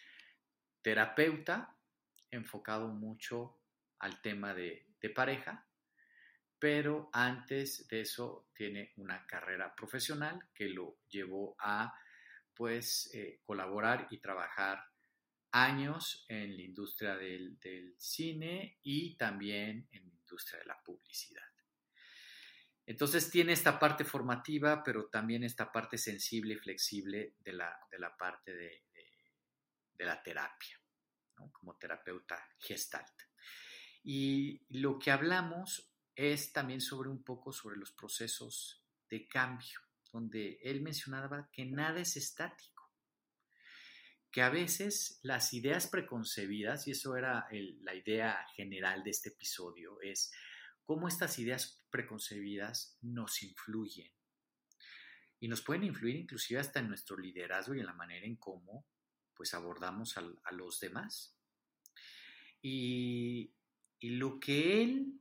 terapeuta, 0.83 1.77
enfocado 2.31 2.89
mucho 2.89 3.61
al 3.99 4.21
tema 4.23 4.55
de, 4.55 4.87
pareja, 5.15 5.67
pero 6.59 7.09
antes 7.13 7.89
de 7.89 8.03
eso 8.03 8.51
tiene 8.55 8.93
una 8.97 9.27
carrera 9.27 9.75
profesional 9.75 10.51
que 10.55 10.69
lo 10.69 10.99
llevó 11.09 11.57
a 11.59 11.95
pues 12.55 13.11
eh, 13.15 13.41
colaborar 13.45 14.07
y 14.11 14.19
trabajar 14.19 14.85
años 15.53 16.27
en 16.29 16.57
la 16.57 16.63
industria 16.63 17.17
del, 17.17 17.95
cine 17.99 18.79
y 18.83 19.17
también 19.17 19.89
en 19.91 20.07
la 20.07 20.15
industria 20.15 20.61
de 20.61 20.67
la 20.67 20.83
publicidad. 20.83 21.50
Entonces 22.87 23.31
tiene 23.31 23.53
esta 23.53 23.79
parte 23.79 24.05
formativa, 24.05 24.83
pero 24.83 25.09
también 25.09 25.45
esta 25.45 25.71
parte 25.71 25.97
sensible 25.97 26.55
y 26.55 26.59
flexible 26.59 27.35
de 27.41 27.53
la, 27.53 27.79
parte 28.19 28.55
de, 28.55 28.85
la 29.99 30.23
terapia, 30.23 30.81
como 31.53 31.77
terapeuta 31.77 32.49
gestalt. 32.59 33.23
Y 34.03 34.65
lo 34.81 34.99
que 34.99 35.11
hablamos 35.11 35.93
es 36.15 36.53
también 36.53 36.81
sobre 36.81 37.11
un 37.11 37.23
poco 37.23 37.53
sobre 37.53 37.77
los 37.77 37.93
procesos 37.93 38.83
de 39.09 39.29
cambio, 39.29 39.81
donde 40.13 40.59
él 40.63 40.81
mencionaba 40.81 41.49
que 41.53 41.67
nada 41.67 42.01
es 42.01 42.17
estático 42.17 42.81
que 44.31 44.43
a 44.43 44.51
veces 44.51 45.19
las 45.23 45.53
ideas 45.53 45.89
preconcebidas, 45.89 46.87
y 46.87 46.93
eso 46.93 47.17
era 47.17 47.49
la 47.83 47.95
idea 47.95 48.47
general 48.55 49.03
de 49.03 49.11
este 49.11 49.31
episodio, 49.31 50.01
es 50.01 50.33
cómo 50.91 51.07
estas 51.07 51.39
ideas 51.39 51.85
preconcebidas 51.89 52.99
nos 53.01 53.45
influyen. 53.45 54.11
Y 55.39 55.47
nos 55.47 55.63
pueden 55.63 55.85
influir 55.85 56.17
inclusive 56.17 56.59
hasta 56.59 56.81
en 56.81 56.89
nuestro 56.89 57.17
liderazgo 57.17 57.77
y 57.77 57.79
en 57.79 57.87
la 57.87 57.93
manera 57.93 58.27
en 58.27 58.35
cómo 58.35 58.89
pues 59.33 59.55
abordamos 59.55 60.17
a, 60.19 60.23
los 60.51 60.81
demás. 60.81 61.39
Y, 62.61 63.55
lo 64.01 64.41
que 64.41 64.83
él 64.83 65.21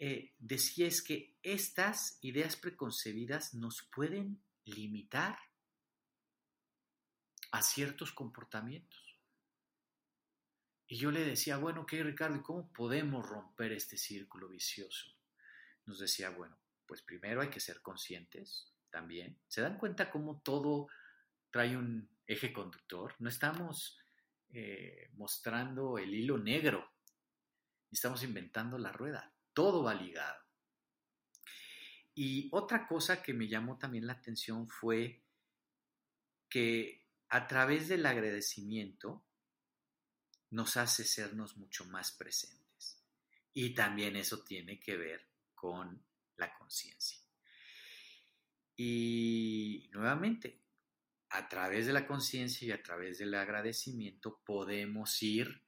eh, 0.00 0.34
decía 0.40 0.88
es 0.88 1.02
que 1.02 1.38
estas 1.44 2.18
ideas 2.20 2.56
preconcebidas 2.56 3.54
nos 3.54 3.84
pueden 3.94 4.42
limitar 4.64 5.38
a 7.52 7.62
ciertos 7.62 8.10
comportamientos. 8.10 9.09
Y 10.90 10.96
yo 10.96 11.12
le 11.12 11.24
decía, 11.24 11.56
bueno, 11.56 11.86
¿qué 11.86 12.02
Ricardo? 12.02 12.34
¿Y 12.34 12.42
cómo 12.42 12.72
podemos 12.72 13.24
romper 13.24 13.70
este 13.70 13.96
círculo 13.96 14.48
vicioso? 14.48 15.06
nos 15.86 16.00
decía, 16.00 16.30
bueno, 16.30 16.56
pues 16.86 17.00
primero 17.02 17.40
hay 17.40 17.48
que 17.48 17.60
ser 17.60 17.80
conscientes 17.80 18.72
también. 18.90 19.38
¿Se 19.46 19.60
dan 19.60 19.78
cuenta 19.78 20.10
cómo 20.10 20.40
todo 20.40 20.88
trae 21.50 21.76
un 21.76 22.08
eje 22.26 22.52
conductor? 22.52 23.14
No 23.20 23.28
estamos 23.28 23.98
eh, 24.48 25.10
mostrando 25.14 25.96
el 25.96 26.12
hilo 26.12 26.38
negro, 26.38 26.92
estamos 27.90 28.24
inventando 28.24 28.76
la 28.76 28.90
rueda, 28.90 29.32
todo 29.52 29.84
va 29.84 29.94
ligado. 29.94 30.42
Y 32.16 32.48
otra 32.52 32.88
cosa 32.88 33.22
que 33.22 33.32
me 33.32 33.46
llamó 33.48 33.78
también 33.78 34.08
la 34.08 34.14
atención 34.14 34.68
fue 34.68 35.22
que 36.48 37.06
a 37.28 37.46
través 37.46 37.88
del 37.88 38.06
agradecimiento 38.06 39.24
nos 40.50 40.76
hace 40.76 41.04
sernos 41.04 41.56
mucho 41.56 41.84
más 41.86 42.12
presentes. 42.12 43.02
Y 43.52 43.74
también 43.74 44.16
eso 44.16 44.42
tiene 44.42 44.78
que 44.78 44.96
ver 44.96 45.26
con 45.54 46.02
la 46.36 46.54
conciencia. 46.54 47.18
Y 48.76 49.88
nuevamente, 49.92 50.60
a 51.30 51.48
través 51.48 51.86
de 51.86 51.92
la 51.92 52.06
conciencia 52.06 52.68
y 52.68 52.72
a 52.72 52.82
través 52.82 53.18
del 53.18 53.34
agradecimiento 53.34 54.40
podemos 54.44 55.22
ir 55.22 55.62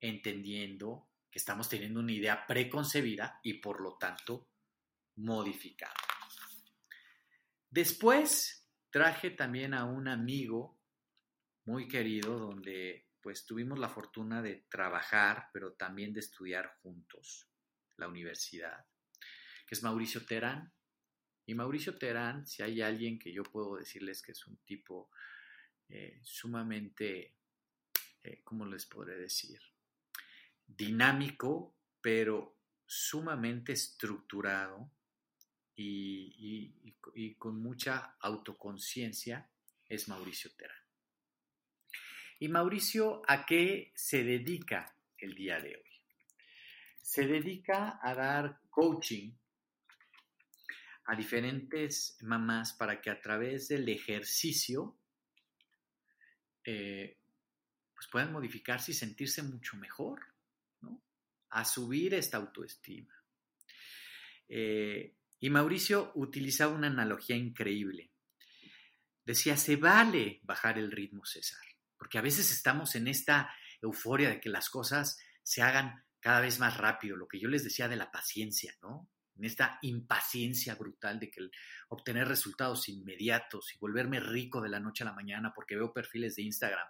entendiendo 0.00 1.08
que 1.30 1.38
estamos 1.38 1.68
teniendo 1.68 2.00
una 2.00 2.12
idea 2.12 2.46
preconcebida 2.46 3.40
y 3.42 3.54
por 3.54 3.80
lo 3.80 3.96
tanto 3.96 4.48
modificada. 5.16 5.94
Después 7.70 8.66
traje 8.90 9.30
también 9.30 9.74
a 9.74 9.84
un 9.84 10.08
amigo 10.08 10.78
muy 11.64 11.86
querido 11.86 12.38
donde 12.38 13.07
pues 13.28 13.44
tuvimos 13.44 13.78
la 13.78 13.90
fortuna 13.90 14.40
de 14.40 14.64
trabajar, 14.70 15.50
pero 15.52 15.74
también 15.74 16.14
de 16.14 16.20
estudiar 16.20 16.78
juntos 16.80 17.46
la 17.98 18.08
universidad, 18.08 18.86
que 19.66 19.74
es 19.74 19.82
Mauricio 19.82 20.24
Terán. 20.24 20.72
Y 21.44 21.52
Mauricio 21.52 21.98
Terán, 21.98 22.46
si 22.46 22.62
hay 22.62 22.80
alguien 22.80 23.18
que 23.18 23.30
yo 23.30 23.42
puedo 23.42 23.76
decirles 23.76 24.22
que 24.22 24.32
es 24.32 24.46
un 24.46 24.56
tipo 24.64 25.10
eh, 25.90 26.20
sumamente, 26.22 27.36
eh, 28.22 28.40
¿cómo 28.44 28.64
les 28.64 28.86
podré 28.86 29.18
decir? 29.18 29.60
Dinámico, 30.66 31.76
pero 32.00 32.56
sumamente 32.86 33.74
estructurado 33.74 34.90
y, 35.74 36.94
y 37.14 37.34
con 37.34 37.60
mucha 37.60 38.16
autoconciencia, 38.20 39.50
es 39.86 40.08
Mauricio 40.08 40.50
Terán. 40.56 40.87
¿Y 42.40 42.48
Mauricio 42.48 43.22
a 43.26 43.44
qué 43.44 43.92
se 43.96 44.22
dedica 44.22 44.94
el 45.18 45.34
día 45.34 45.58
de 45.60 45.76
hoy? 45.76 45.90
Se 47.02 47.26
dedica 47.26 47.98
a 48.00 48.14
dar 48.14 48.60
coaching 48.70 49.32
a 51.06 51.16
diferentes 51.16 52.16
mamás 52.20 52.74
para 52.74 53.00
que 53.00 53.10
a 53.10 53.20
través 53.20 53.68
del 53.68 53.88
ejercicio 53.88 54.96
eh, 56.64 57.16
pues 57.94 58.06
puedan 58.06 58.32
modificarse 58.32 58.92
y 58.92 58.94
sentirse 58.94 59.42
mucho 59.42 59.76
mejor, 59.76 60.20
¿no? 60.82 61.02
A 61.50 61.64
subir 61.64 62.14
esta 62.14 62.36
autoestima. 62.36 63.20
Eh, 64.48 65.14
y 65.40 65.50
Mauricio 65.50 66.12
utilizaba 66.14 66.74
una 66.74 66.86
analogía 66.86 67.34
increíble. 67.34 68.10
Decía, 69.24 69.56
se 69.56 69.76
vale 69.76 70.40
bajar 70.44 70.78
el 70.78 70.92
ritmo, 70.92 71.24
César, 71.24 71.67
porque 71.98 72.18
a 72.18 72.22
veces 72.22 72.50
estamos 72.50 72.94
en 72.94 73.08
esta 73.08 73.50
euforia 73.82 74.28
de 74.28 74.40
que 74.40 74.48
las 74.48 74.70
cosas 74.70 75.18
se 75.42 75.62
hagan 75.62 76.04
cada 76.20 76.40
vez 76.40 76.58
más 76.58 76.76
rápido, 76.76 77.16
lo 77.16 77.28
que 77.28 77.40
yo 77.40 77.48
les 77.48 77.64
decía 77.64 77.88
de 77.88 77.96
la 77.96 78.10
paciencia, 78.10 78.74
¿no? 78.82 79.08
en 79.38 79.44
esta 79.44 79.78
impaciencia 79.82 80.74
brutal 80.74 81.20
de 81.20 81.30
que 81.30 81.48
obtener 81.88 82.26
resultados 82.26 82.88
inmediatos 82.88 83.72
y 83.74 83.78
volverme 83.78 84.20
rico 84.20 84.60
de 84.60 84.68
la 84.68 84.80
noche 84.80 85.04
a 85.04 85.06
la 85.06 85.12
mañana, 85.12 85.52
porque 85.54 85.76
veo 85.76 85.92
perfiles 85.92 86.34
de 86.36 86.42
Instagram 86.42 86.86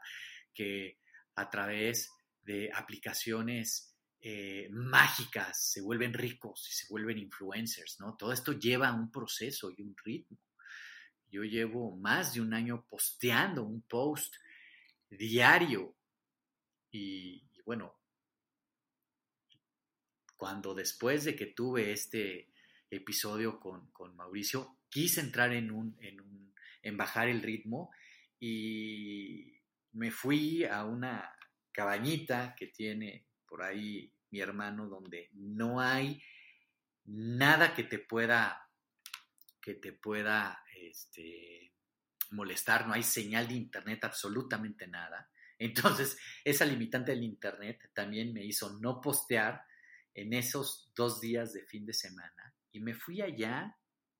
que 0.55 0.99
a 1.37 1.49
través 1.51 2.11
de 2.43 2.71
aplicaciones 2.75 3.95
eh, 4.21 4.69
mágicas 4.73 5.71
se 5.71 5.83
vuelven 5.83 6.15
ricos 6.15 6.67
y 6.71 6.73
se 6.73 6.87
vuelven 6.89 7.19
influencers, 7.19 8.01
¿no? 8.01 8.17
Todo 8.17 8.33
esto 8.33 8.53
lleva 8.53 8.93
un 8.93 9.13
proceso 9.13 9.71
y 9.71 9.83
un 9.83 9.95
ritmo. 10.03 10.39
Yo 11.31 11.43
llevo 11.45 11.97
más 11.97 12.33
de 12.33 12.41
un 12.41 12.55
año 12.55 12.87
posteando 12.89 13.63
un 13.63 13.83
post 13.83 14.35
diario. 15.11 15.95
Y 16.91 17.43
bueno, 17.65 17.95
cuando 20.37 20.75
después 20.75 21.25
de 21.25 21.37
que 21.37 21.47
tuve 21.47 21.93
este 21.93 22.51
episodio 22.91 23.61
con, 23.61 23.91
Mauricio, 24.17 24.79
quise 24.89 25.21
entrar 25.21 25.53
en, 25.53 25.71
un, 25.71 25.97
en, 26.01 26.55
en 26.83 26.97
bajar 26.97 27.29
el 27.29 27.43
ritmo 27.43 27.91
y 28.41 29.61
me 29.93 30.11
fui 30.11 30.65
a 30.65 30.85
una 30.85 31.35
cabañita 31.73 32.55
que 32.57 32.69
tiene 32.69 33.27
por 33.47 33.63
ahí 33.63 34.13
mi 34.31 34.41
hermano 34.41 34.89
donde 34.89 35.31
no 35.33 35.81
hay 35.81 36.23
nada 37.05 37.75
que 37.75 37.85
te 37.85 37.99
pueda 37.99 38.69
que 39.61 39.75
te 39.75 39.93
pueda 39.93 40.65
este, 40.75 41.68
molestar, 42.31 42.87
no 42.87 42.95
hay 42.95 43.03
señal 43.03 43.49
de 43.49 43.55
internet, 43.55 44.05
absolutamente 44.05 44.87
nada. 44.87 45.31
Entonces, 45.59 46.19
esa 46.45 46.65
limitante 46.65 47.13
del 47.13 47.25
internet 47.25 47.91
también 47.95 48.33
me 48.33 48.45
hizo 48.45 48.79
no 48.79 49.01
postear 49.01 49.65
en 50.15 50.33
esos 50.33 50.91
dos 50.95 51.21
días 51.21 51.53
de 51.53 51.63
fin 51.65 51.87
de 51.87 51.93
semana 51.93 52.55
y 52.73 52.81
me 52.81 52.95
fui 52.95 53.21
allá 53.23 53.77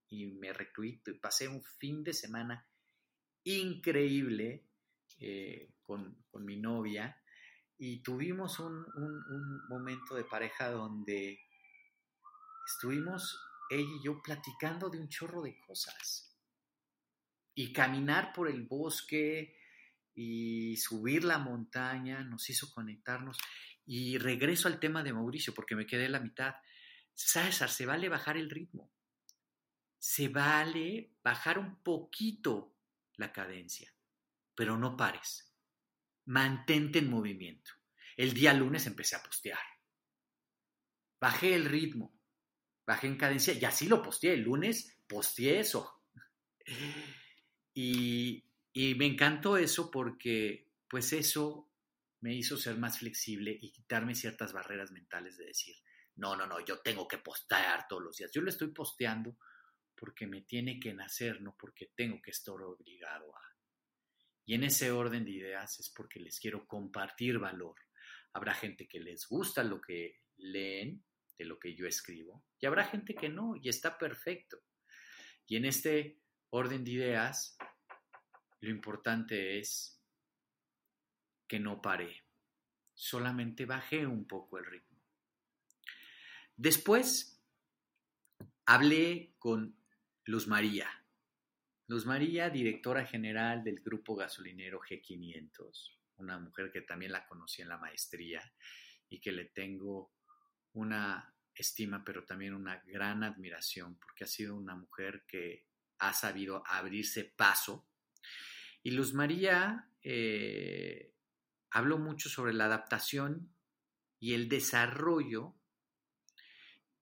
y 0.09 0.27
me 0.27 0.53
recluí, 0.53 1.03
pasé 1.21 1.49
un 1.49 1.63
fin 1.63 2.03
de 2.03 2.15
semana 2.15 2.67
increíble 3.45 4.65
eh, 5.19 5.73
con, 5.83 6.25
mi 6.35 6.57
novia 6.57 7.21
y 7.79 8.01
tuvimos 8.01 8.61
un, 8.61 8.75
un, 8.75 9.69
momento 9.69 10.15
de 10.15 10.25
pareja 10.25 10.71
donde 10.71 11.41
estuvimos 12.65 13.39
ella 13.71 13.91
y 14.01 14.05
yo 14.05 14.23
platicando 14.23 14.89
de 14.89 15.01
un 15.01 15.09
chorro 15.09 15.43
de 15.43 15.59
cosas 15.59 16.28
y 17.59 17.73
caminar 17.73 18.33
por 18.33 18.49
el 18.49 18.63
bosque 18.63 19.59
y 20.15 20.77
subir 20.77 21.25
la 21.25 21.39
montaña 21.39 22.23
nos 22.23 22.49
hizo 22.51 22.73
conectarnos 22.73 23.37
y 23.85 24.17
regreso 24.17 24.69
al 24.69 24.79
tema 24.79 25.03
de 25.03 25.13
Mauricio 25.13 25.53
porque 25.53 25.75
me 25.75 25.85
quedé 25.85 26.05
en 26.05 26.13
la 26.13 26.21
mitad. 26.21 26.55
César, 27.15 27.69
se 27.69 27.85
vale 27.85 28.09
bajar 28.09 28.37
el 28.37 28.49
ritmo. 28.49 28.93
Se 29.99 30.29
vale 30.29 31.17
bajar 31.25 31.59
un 31.59 31.83
poquito 31.83 32.77
la 33.17 33.33
cadencia, 33.33 33.93
pero 34.55 34.79
no 34.79 34.97
pares. 34.97 35.53
Mantente 36.27 37.01
en 37.01 37.11
movimiento. 37.11 37.73
El 38.17 38.35
día 38.35 38.55
lunes 38.55 38.87
empecé 38.87 39.17
a 39.17 39.23
postear. 39.25 39.59
Bajé 41.21 41.57
el 41.57 41.65
ritmo, 41.65 42.17
bajé 42.87 43.09
en 43.09 43.17
cadencia 43.17 43.53
y 43.53 43.65
así 43.65 43.89
lo 43.89 44.01
posteé. 44.01 44.35
El 44.35 44.43
lunes 44.43 44.97
posteé 45.09 45.59
eso. 45.59 46.05
Y, 47.81 48.45
me 48.97 49.07
encantó 49.07 49.57
eso 49.57 49.89
porque 49.89 50.67
pues 50.89 51.13
eso 51.13 51.71
me 52.21 52.35
hizo 52.35 52.57
ser 52.57 52.77
más 52.77 52.99
flexible 52.99 53.57
y 53.61 53.71
quitarme 53.71 54.17
ciertas 54.17 54.53
barreras 54.53 54.91
mentales 54.91 55.37
de 55.37 55.47
decir, 55.47 55.77
no, 56.17 56.35
no, 56.35 56.45
no, 56.45 56.59
yo 56.65 56.81
tengo 56.81 57.07
que 57.07 57.19
postear 57.19 57.87
todos 57.89 58.03
los 58.03 58.17
días. 58.17 58.33
Yo 58.33 58.43
lo 58.43 58.51
estoy 58.51 58.73
posteando 58.73 59.37
porque 59.95 60.27
me 60.27 60.43
tiene 60.43 60.81
que 60.81 60.93
nacer, 60.93 61.41
no 61.41 61.55
porque 61.57 61.93
tengo 61.95 62.21
que 62.21 62.33
estar 62.33 62.55
obligado 62.61 63.37
a. 63.37 63.41
Y 64.45 64.55
en 64.55 64.65
ese 64.65 64.91
orden 64.91 65.25
de 65.25 65.31
ideas 65.31 65.79
es 65.79 65.89
porque 65.89 66.19
les 66.19 66.41
quiero 66.41 66.67
compartir 66.67 67.39
valor. 67.39 67.77
Habrá 68.33 68.55
gente 68.55 68.89
que 68.89 68.99
les 68.99 69.29
gusta 69.29 69.63
lo 69.63 69.81
que 69.81 70.23
leen 70.37 71.05
de 71.37 71.45
lo 71.45 71.61
que 71.61 71.77
yo 71.77 71.87
escribo 71.87 72.45
y 72.59 72.67
habrá 72.67 72.85
gente 72.87 73.15
que 73.15 73.29
no 73.29 73.55
y 73.55 73.69
está 73.69 73.97
perfecto. 73.99 74.59
Y 75.47 75.57
en 75.57 75.65
este 75.65 76.21
orden 76.51 76.85
de 76.85 76.91
ideas, 76.93 77.57
lo 78.61 78.71
importante 78.71 79.59
es 79.59 80.03
que 81.47 81.59
no 81.59 81.81
paré, 81.81 82.25
solamente 82.95 83.65
bajé 83.65 84.07
un 84.07 84.27
poco 84.27 84.59
el 84.59 84.67
ritmo. 84.67 84.99
Después 86.57 87.41
hablé 88.67 89.35
con 89.39 89.79
Luz 90.25 90.47
María. 90.47 90.91
Luz 91.87 92.05
María, 92.05 92.51
directora 92.51 93.07
general 93.07 93.65
del 93.65 93.81
grupo 93.81 94.15
gasolinero 94.15 94.81
G500, 94.81 95.97
una 96.17 96.39
mujer 96.39 96.71
que 96.71 96.83
también 96.83 97.13
la 97.13 97.27
conocí 97.27 97.63
en 97.63 97.69
la 97.69 97.79
maestría 97.79 98.43
y 99.09 99.21
que 99.21 99.33
le 99.33 99.47
tengo 99.47 100.13
una 100.73 101.35
estima, 101.55 102.05
pero 102.05 102.25
también 102.25 102.55
una 102.55 102.83
gran 102.85 103.23
admiración, 103.23 103.99
porque 103.99 104.25
ha 104.25 104.27
sido 104.27 104.55
una 104.57 104.75
mujer 104.77 105.25
que 105.27 105.67
ha 105.99 106.13
sabido 106.13 106.63
abrirse 106.67 107.25
paso. 107.25 107.89
Y 108.89 108.93
Luz 108.93 109.13
María 109.13 109.87
eh, 110.03 111.13
Hablo 111.71 111.99
mucho 111.99 112.31
sobre 112.31 112.55
la 112.55 112.65
adaptación 112.65 113.55
y 114.19 114.33
el 114.33 114.49
desarrollo 114.49 115.55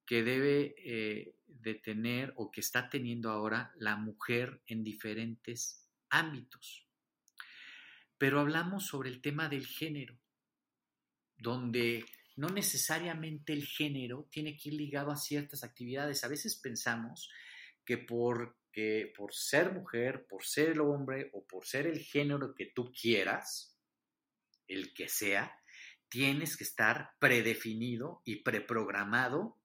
que 0.04 0.24
debe 0.24 0.74
eh, 0.78 1.36
de 1.46 1.74
tener 1.74 2.32
o 2.34 2.50
que 2.50 2.60
está 2.60 2.88
teniendo 2.88 3.30
ahora 3.30 3.72
la 3.76 3.94
mujer 3.94 4.62
en 4.66 4.82
diferentes 4.82 5.88
ámbitos. 6.10 6.88
Pero 8.18 8.40
hablamos 8.40 8.84
sobre 8.84 9.08
el 9.08 9.20
tema 9.20 9.48
del 9.48 9.64
género, 9.64 10.18
donde 11.38 12.04
no 12.34 12.48
necesariamente 12.48 13.52
el 13.52 13.64
género 13.64 14.26
tiene 14.28 14.56
que 14.56 14.70
ir 14.70 14.74
ligado 14.74 15.12
a 15.12 15.16
ciertas 15.16 15.62
actividades. 15.62 16.24
A 16.24 16.28
veces 16.28 16.56
pensamos 16.56 17.30
que 17.84 17.96
por, 17.96 18.58
que 18.76 19.10
por 19.16 19.32
ser 19.32 19.72
mujer, 19.72 20.26
por 20.28 20.44
ser 20.44 20.68
el 20.68 20.82
hombre 20.82 21.30
o 21.32 21.46
por 21.46 21.64
ser 21.64 21.86
el 21.86 21.98
género 21.98 22.54
que 22.54 22.66
tú 22.66 22.92
quieras, 22.92 23.74
el 24.68 24.92
que 24.92 25.08
sea, 25.08 25.50
tienes 26.10 26.58
que 26.58 26.64
estar 26.64 27.12
predefinido 27.18 28.20
y 28.26 28.42
preprogramado 28.42 29.58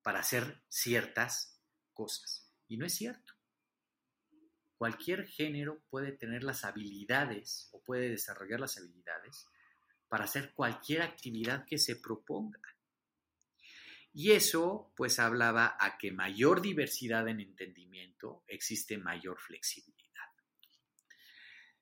para 0.00 0.20
hacer 0.20 0.62
ciertas 0.66 1.60
cosas. 1.92 2.50
Y 2.68 2.78
no 2.78 2.86
es 2.86 2.94
cierto. 2.94 3.34
Cualquier 4.78 5.26
género 5.26 5.84
puede 5.90 6.12
tener 6.12 6.42
las 6.42 6.64
habilidades 6.64 7.68
o 7.72 7.82
puede 7.82 8.08
desarrollar 8.08 8.60
las 8.60 8.78
habilidades 8.78 9.44
para 10.08 10.24
hacer 10.24 10.54
cualquier 10.54 11.02
actividad 11.02 11.66
que 11.66 11.76
se 11.76 11.96
proponga. 11.96 12.77
Y 14.18 14.32
eso 14.32 14.92
pues 14.96 15.20
hablaba 15.20 15.76
a 15.78 15.96
que 15.96 16.10
mayor 16.10 16.60
diversidad 16.60 17.28
en 17.28 17.38
entendimiento 17.38 18.42
existe 18.48 18.98
mayor 18.98 19.38
flexibilidad. 19.38 20.24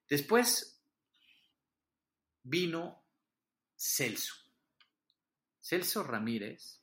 Después 0.06 0.84
vino 2.42 3.06
Celso. 3.74 4.34
Celso 5.62 6.02
Ramírez 6.02 6.82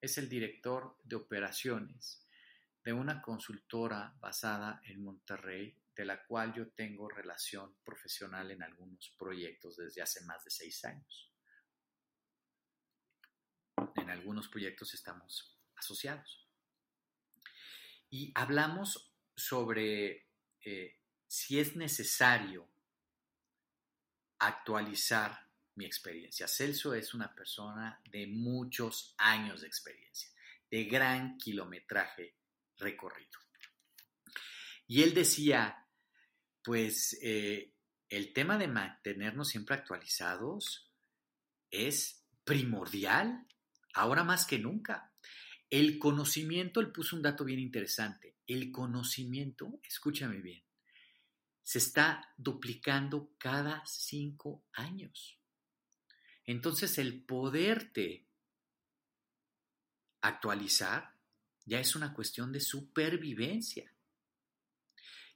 es 0.00 0.16
el 0.16 0.26
director 0.26 0.96
de 1.04 1.16
operaciones 1.16 2.26
de 2.82 2.94
una 2.94 3.20
consultora 3.20 4.16
basada 4.20 4.80
en 4.86 5.04
Monterrey, 5.04 5.76
de 5.94 6.04
la 6.06 6.24
cual 6.24 6.54
yo 6.54 6.70
tengo 6.70 7.10
relación 7.10 7.76
profesional 7.84 8.50
en 8.52 8.62
algunos 8.62 9.14
proyectos 9.18 9.76
desde 9.76 10.00
hace 10.00 10.24
más 10.24 10.42
de 10.44 10.50
seis 10.50 10.82
años. 10.86 11.33
En 13.94 14.10
algunos 14.10 14.48
proyectos 14.48 14.94
estamos 14.94 15.56
asociados. 15.76 16.48
Y 18.10 18.32
hablamos 18.34 19.12
sobre 19.36 20.28
eh, 20.64 21.00
si 21.26 21.58
es 21.58 21.76
necesario 21.76 22.68
actualizar 24.38 25.48
mi 25.76 25.84
experiencia. 25.84 26.46
Celso 26.46 26.94
es 26.94 27.14
una 27.14 27.34
persona 27.34 28.00
de 28.10 28.26
muchos 28.26 29.14
años 29.18 29.62
de 29.62 29.66
experiencia, 29.66 30.30
de 30.70 30.84
gran 30.84 31.36
kilometraje 31.38 32.36
recorrido. 32.76 33.38
Y 34.86 35.02
él 35.02 35.14
decía, 35.14 35.88
pues 36.62 37.18
eh, 37.22 37.74
el 38.08 38.32
tema 38.32 38.58
de 38.58 38.68
mantenernos 38.68 39.48
siempre 39.48 39.74
actualizados 39.74 40.92
es 41.70 42.24
primordial, 42.44 43.46
ahora 43.94 44.24
más 44.24 44.46
que 44.46 44.58
nunca. 44.58 45.12
El 45.70 45.98
conocimiento, 45.98 46.80
él 46.80 46.92
puso 46.92 47.16
un 47.16 47.22
dato 47.22 47.44
bien 47.44 47.58
interesante, 47.58 48.36
el 48.46 48.70
conocimiento, 48.70 49.80
escúchame 49.82 50.40
bien, 50.40 50.62
se 51.62 51.78
está 51.78 52.32
duplicando 52.36 53.32
cada 53.38 53.82
cinco 53.86 54.64
años. 54.72 55.40
Entonces 56.44 56.98
el 56.98 57.24
poderte 57.24 58.26
actualizar 60.20 61.14
ya 61.64 61.80
es 61.80 61.96
una 61.96 62.12
cuestión 62.12 62.52
de 62.52 62.60
supervivencia. 62.60 63.90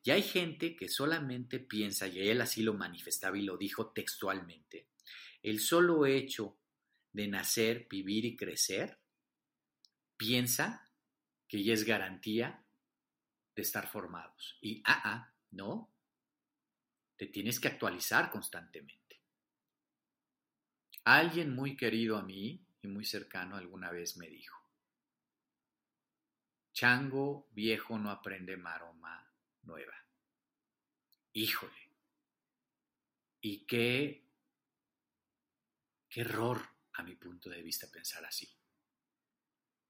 Y 0.05 0.11
hay 0.11 0.23
gente 0.23 0.77
que 0.77 0.89
solamente 0.89 1.59
piensa, 1.59 2.07
y 2.07 2.29
él 2.29 2.41
así 2.41 2.63
lo 2.63 2.75
manifestaba 2.75 3.37
y 3.37 3.43
lo 3.43 3.57
dijo 3.57 3.91
textualmente, 3.91 4.89
el 5.43 5.61
solo 5.61 6.07
hecho 6.07 6.58
de 7.19 7.27
nacer, 7.27 7.89
vivir 7.91 8.25
y 8.25 8.37
crecer, 8.37 8.97
piensa 10.17 10.89
que 11.49 11.65
ya 11.65 11.75
es 11.75 11.83
garantía 11.83 12.65
de 13.57 13.63
estar 13.63 13.89
formados. 13.89 14.57
Y, 14.61 14.81
ah, 14.85 15.03
ah, 15.05 15.35
no, 15.51 15.93
te 17.17 17.27
tienes 17.27 17.59
que 17.59 17.67
actualizar 17.67 18.31
constantemente. 18.31 19.21
Alguien 21.03 21.57
muy 21.57 21.77
querido 21.77 22.17
a 22.19 22.23
mí 22.23 22.65
y 22.83 22.87
muy 22.87 23.05
cercano 23.05 23.57
alguna 23.57 23.91
vez 23.91 24.17
me 24.17 24.29
dijo, 24.29 24.57
chango 26.73 27.49
viejo 27.51 27.99
no 27.99 28.13
aprende 28.13 28.57
maroma 28.57 29.29
nueva. 29.63 29.95
Híjole. 31.33 31.91
Y 33.41 33.67
qué, 33.67 34.25
qué 36.09 36.21
error 36.21 36.78
a 36.99 37.03
mi 37.05 37.15
punto 37.15 37.49
de 37.49 37.63
vista 37.63 37.91
pensar 37.91 38.25
así. 38.25 38.53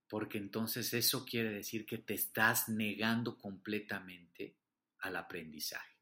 Porque 0.07 0.39
entonces 0.39 0.93
eso 0.93 1.25
quiere 1.25 1.51
decir 1.51 1.85
que 1.87 1.99
te 1.99 2.15
estás 2.15 2.69
negando 2.69 3.37
completamente 3.37 4.57
al 5.01 5.17
aprendizaje. 5.17 5.97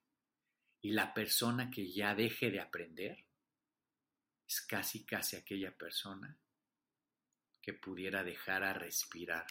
Y 0.83 0.91
la 0.91 1.15
persona 1.15 1.71
que 1.71 1.91
ya 1.91 2.15
deje 2.15 2.51
de 2.51 2.61
aprender 2.61 3.25
es 4.47 4.61
casi 4.61 5.05
casi 5.05 5.37
aquella 5.37 5.77
persona 5.77 6.37
que 7.63 7.73
pudiera 7.73 8.23
dejar 8.23 8.63
a 8.63 8.73
respirar 8.73 9.47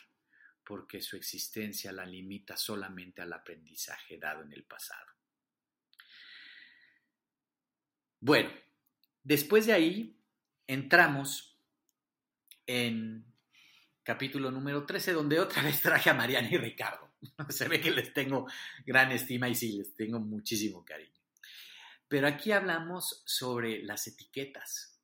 porque 0.63 1.01
su 1.01 1.15
existencia 1.15 1.91
la 1.91 2.05
limita 2.05 2.57
solamente 2.57 3.21
al 3.21 3.31
aprendizaje 3.31 4.17
dado 4.17 4.43
en 4.43 4.51
el 4.51 4.63
pasado. 4.63 5.13
Bueno, 8.19 8.51
después 9.23 9.67
de 9.67 9.73
ahí 9.73 10.14
entramos 10.67 11.57
en 12.67 13.25
capítulo 14.03 14.51
número 14.51 14.85
13, 14.85 15.13
donde 15.13 15.39
otra 15.39 15.63
vez 15.63 15.81
traje 15.81 16.09
a 16.09 16.13
Mariana 16.13 16.47
y 16.51 16.57
Ricardo. 16.57 17.11
Se 17.49 17.67
ve 17.67 17.81
que 17.81 17.91
les 17.91 18.13
tengo 18.13 18.47
gran 18.85 19.11
estima 19.11 19.49
y 19.49 19.55
sí, 19.55 19.77
les 19.77 19.95
tengo 19.95 20.19
muchísimo 20.19 20.85
cariño. 20.85 21.11
Pero 22.07 22.27
aquí 22.27 22.51
hablamos 22.51 23.23
sobre 23.25 23.83
las 23.83 24.07
etiquetas. 24.07 25.01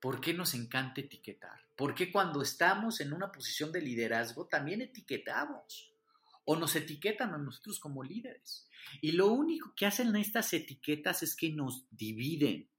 ¿Por 0.00 0.20
qué 0.20 0.32
nos 0.32 0.54
encanta 0.54 1.00
etiquetar? 1.00 1.66
¿Por 1.76 1.94
qué 1.94 2.10
cuando 2.10 2.40
estamos 2.40 3.00
en 3.00 3.12
una 3.12 3.30
posición 3.30 3.70
de 3.72 3.82
liderazgo 3.82 4.46
también 4.46 4.80
etiquetamos? 4.80 5.92
O 6.44 6.56
nos 6.56 6.74
etiquetan 6.76 7.34
a 7.34 7.38
nosotros 7.38 7.78
como 7.78 8.02
líderes. 8.02 8.66
Y 9.02 9.12
lo 9.12 9.26
único 9.26 9.74
que 9.76 9.86
hacen 9.86 10.14
estas 10.16 10.52
etiquetas 10.54 11.22
es 11.22 11.36
que 11.36 11.50
nos 11.50 11.84
dividen, 11.90 12.70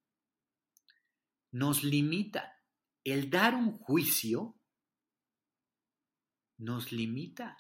nos 1.52 1.84
limitan. 1.84 2.46
El 3.04 3.30
dar 3.30 3.56
un 3.56 3.72
juicio 3.72 4.60
nos 6.58 6.92
limita. 6.92 7.58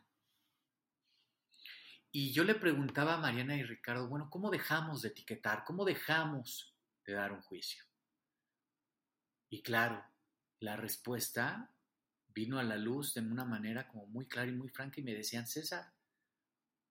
Y 2.12 2.34
yo 2.34 2.44
le 2.44 2.56
preguntaba 2.56 3.16
a 3.16 3.20
Mariana 3.20 3.56
y 3.56 3.64
Ricardo, 3.64 4.08
bueno, 4.08 4.30
¿cómo 4.30 4.50
dejamos 4.50 5.02
de 5.02 5.10
etiquetar? 5.10 5.64
¿Cómo 5.64 5.86
dejamos 5.86 6.76
de 7.06 7.14
dar 7.14 7.32
un 7.32 7.42
juicio? 7.42 7.84
Y 9.50 9.62
claro, 9.62 10.04
la 10.60 10.76
respuesta 10.76 11.74
vino 12.28 12.60
a 12.60 12.64
la 12.64 12.78
luz 12.78 13.14
de 13.14 13.22
una 13.22 13.46
manera 13.46 13.88
como 13.88 14.06
muy 14.08 14.28
clara 14.28 14.50
y 14.50 14.56
muy 14.56 14.70
franca 14.70 15.00
y 15.00 15.04
me 15.04 15.14
decían, 15.14 15.48
César, 15.48 15.94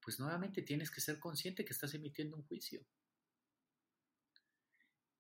pues 0.01 0.19
nuevamente 0.19 0.63
tienes 0.63 0.91
que 0.91 1.01
ser 1.01 1.19
consciente 1.19 1.65
que 1.65 1.73
estás 1.73 1.95
emitiendo 1.95 2.37
un 2.37 2.45
juicio. 2.45 2.87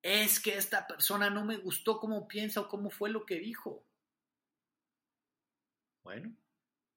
Es 0.02 0.40
que 0.40 0.56
esta 0.56 0.86
persona 0.86 1.30
no 1.30 1.44
me 1.44 1.56
gustó 1.56 1.98
cómo 1.98 2.28
piensa 2.28 2.60
o 2.60 2.68
cómo 2.68 2.90
fue 2.90 3.10
lo 3.10 3.26
que 3.26 3.38
dijo. 3.38 3.84
Bueno, 6.02 6.34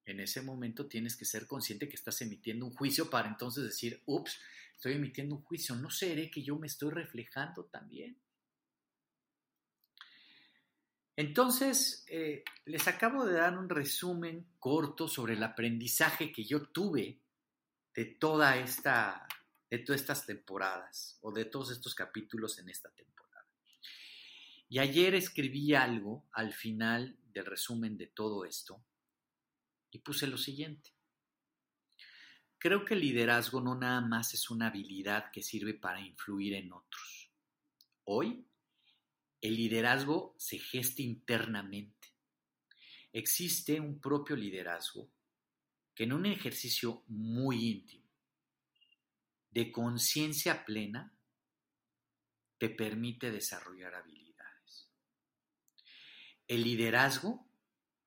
en 0.06 0.20
ese 0.20 0.42
momento 0.42 0.86
tienes 0.86 1.16
que 1.16 1.24
ser 1.24 1.46
consciente 1.46 1.88
que 1.88 1.96
estás 1.96 2.20
emitiendo 2.22 2.66
un 2.66 2.72
juicio 2.72 3.10
para 3.10 3.28
entonces 3.28 3.64
decir, 3.64 4.02
ups, 4.06 4.40
estoy 4.74 4.94
emitiendo 4.94 5.36
un 5.36 5.42
juicio, 5.42 5.74
¿no 5.74 5.90
seré 5.90 6.30
que 6.30 6.42
yo 6.42 6.56
me 6.56 6.66
estoy 6.66 6.90
reflejando 6.90 7.64
también? 7.64 8.16
Entonces, 11.14 12.04
eh, 12.08 12.42
les 12.64 12.88
acabo 12.88 13.26
de 13.26 13.34
dar 13.34 13.58
un 13.58 13.68
resumen 13.68 14.46
corto 14.58 15.08
sobre 15.08 15.34
el 15.34 15.42
aprendizaje 15.42 16.32
que 16.32 16.44
yo 16.44 16.62
tuve 16.62 17.20
de 17.94 18.04
toda 18.06 18.56
esta, 18.56 19.28
de 19.72 19.78
todas 19.78 20.02
estas 20.02 20.26
temporadas 20.26 21.16
o 21.22 21.32
de 21.32 21.46
todos 21.46 21.70
estos 21.70 21.94
capítulos 21.94 22.58
en 22.58 22.68
esta 22.68 22.90
temporada. 22.90 23.48
Y 24.68 24.78
ayer 24.80 25.14
escribí 25.14 25.74
algo 25.74 26.28
al 26.32 26.52
final 26.52 27.16
del 27.32 27.46
resumen 27.46 27.96
de 27.96 28.08
todo 28.08 28.44
esto 28.44 28.84
y 29.90 30.00
puse 30.00 30.26
lo 30.26 30.36
siguiente. 30.36 30.92
Creo 32.58 32.84
que 32.84 32.92
el 32.92 33.00
liderazgo 33.00 33.62
no 33.62 33.74
nada 33.74 34.02
más 34.02 34.34
es 34.34 34.50
una 34.50 34.66
habilidad 34.66 35.30
que 35.32 35.42
sirve 35.42 35.72
para 35.72 36.02
influir 36.02 36.52
en 36.52 36.70
otros. 36.70 37.32
Hoy, 38.04 38.44
el 39.40 39.56
liderazgo 39.56 40.34
se 40.36 40.58
gesta 40.58 41.00
internamente. 41.00 42.08
existe 43.10 43.80
un 43.80 43.98
propio 43.98 44.36
liderazgo 44.36 45.08
que 45.94 46.04
en 46.04 46.12
un 46.12 46.26
ejercicio 46.26 47.04
muy 47.08 47.70
íntimo, 47.70 48.01
de 49.52 49.70
conciencia 49.70 50.64
plena, 50.64 51.14
te 52.58 52.68
permite 52.70 53.30
desarrollar 53.30 53.94
habilidades. 53.94 54.88
El 56.48 56.64
liderazgo 56.64 57.46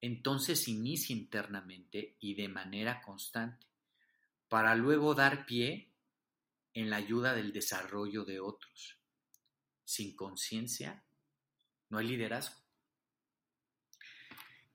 entonces 0.02 0.68
inicia 0.68 1.16
internamente 1.16 2.16
y 2.20 2.36
de 2.36 2.48
manera 2.48 3.02
constante, 3.02 3.66
para 4.48 4.76
luego 4.76 5.16
dar 5.16 5.46
pie 5.46 5.92
en 6.74 6.90
la 6.90 6.98
ayuda 6.98 7.34
del 7.34 7.52
desarrollo 7.52 8.24
de 8.24 8.40
otros. 8.40 9.00
Sin 9.84 10.16
conciencia 10.16 11.04
no 11.90 11.98
hay 11.98 12.08
liderazgo. 12.08 12.62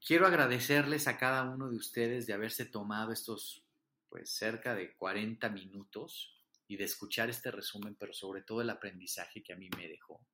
Quiero 0.05 0.27
agradecerles 0.27 1.07
a 1.07 1.18
cada 1.18 1.45
uno 1.45 1.68
de 1.68 1.77
ustedes 1.77 2.27
de 2.27 2.33
haberse 2.33 2.64
tomado 2.64 3.12
estos 3.12 3.64
pues 4.09 4.31
cerca 4.31 4.75
de 4.75 4.97
40 4.97 5.49
minutos 5.51 6.39
y 6.71 6.77
de 6.77 6.85
escuchar 6.85 7.29
este 7.29 7.51
resumen, 7.51 7.97
pero 7.97 8.12
sobre 8.12 8.43
todo 8.43 8.61
el 8.61 8.71
aprendizaje 8.71 9.43
que 9.43 9.53
a 9.53 9.57
mí 9.57 9.68
me 9.77 9.89
dejó. 9.89 10.25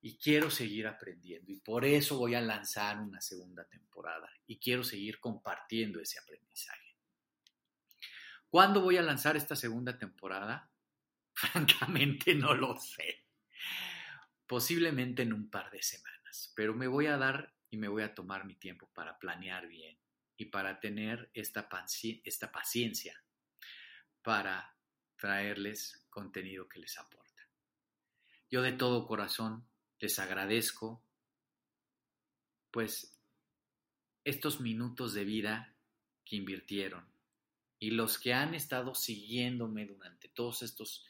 Y 0.00 0.18
quiero 0.18 0.50
seguir 0.50 0.88
aprendiendo 0.88 1.52
y 1.52 1.60
por 1.60 1.84
eso 1.84 2.18
voy 2.18 2.34
a 2.34 2.40
lanzar 2.40 2.98
una 2.98 3.20
segunda 3.20 3.64
temporada 3.64 4.28
y 4.48 4.58
quiero 4.58 4.82
seguir 4.82 5.20
compartiendo 5.20 6.00
ese 6.00 6.18
aprendizaje. 6.18 6.96
¿Cuándo 8.48 8.80
voy 8.80 8.96
a 8.96 9.02
lanzar 9.02 9.36
esta 9.36 9.54
segunda 9.54 9.96
temporada? 9.96 10.68
Francamente 11.32 12.34
no 12.34 12.52
lo 12.52 12.76
sé. 12.76 13.24
Posiblemente 14.48 15.22
en 15.22 15.32
un 15.32 15.48
par 15.48 15.70
de 15.70 15.80
semanas, 15.80 16.52
pero 16.56 16.74
me 16.74 16.88
voy 16.88 17.06
a 17.06 17.16
dar 17.16 17.54
y 17.70 17.76
me 17.76 17.86
voy 17.86 18.02
a 18.02 18.16
tomar 18.16 18.46
mi 18.46 18.56
tiempo 18.56 18.90
para 18.92 19.16
planear 19.20 19.68
bien 19.68 19.96
y 20.36 20.46
para 20.46 20.80
tener 20.80 21.30
esta, 21.34 21.68
esta 22.24 22.50
paciencia 22.50 23.22
para 24.22 24.74
traerles 25.16 26.04
contenido 26.10 26.68
que 26.68 26.80
les 26.80 26.98
aporta. 26.98 27.48
Yo 28.50 28.62
de 28.62 28.72
todo 28.72 29.06
corazón 29.06 29.66
les 29.98 30.18
agradezco 30.18 31.02
pues 32.70 33.16
estos 34.24 34.60
minutos 34.60 35.14
de 35.14 35.24
vida 35.24 35.74
que 36.24 36.36
invirtieron 36.36 37.06
y 37.78 37.90
los 37.90 38.18
que 38.18 38.32
han 38.32 38.54
estado 38.54 38.94
siguiéndome 38.94 39.86
durante 39.86 40.28
todos 40.28 40.62
estos 40.62 41.04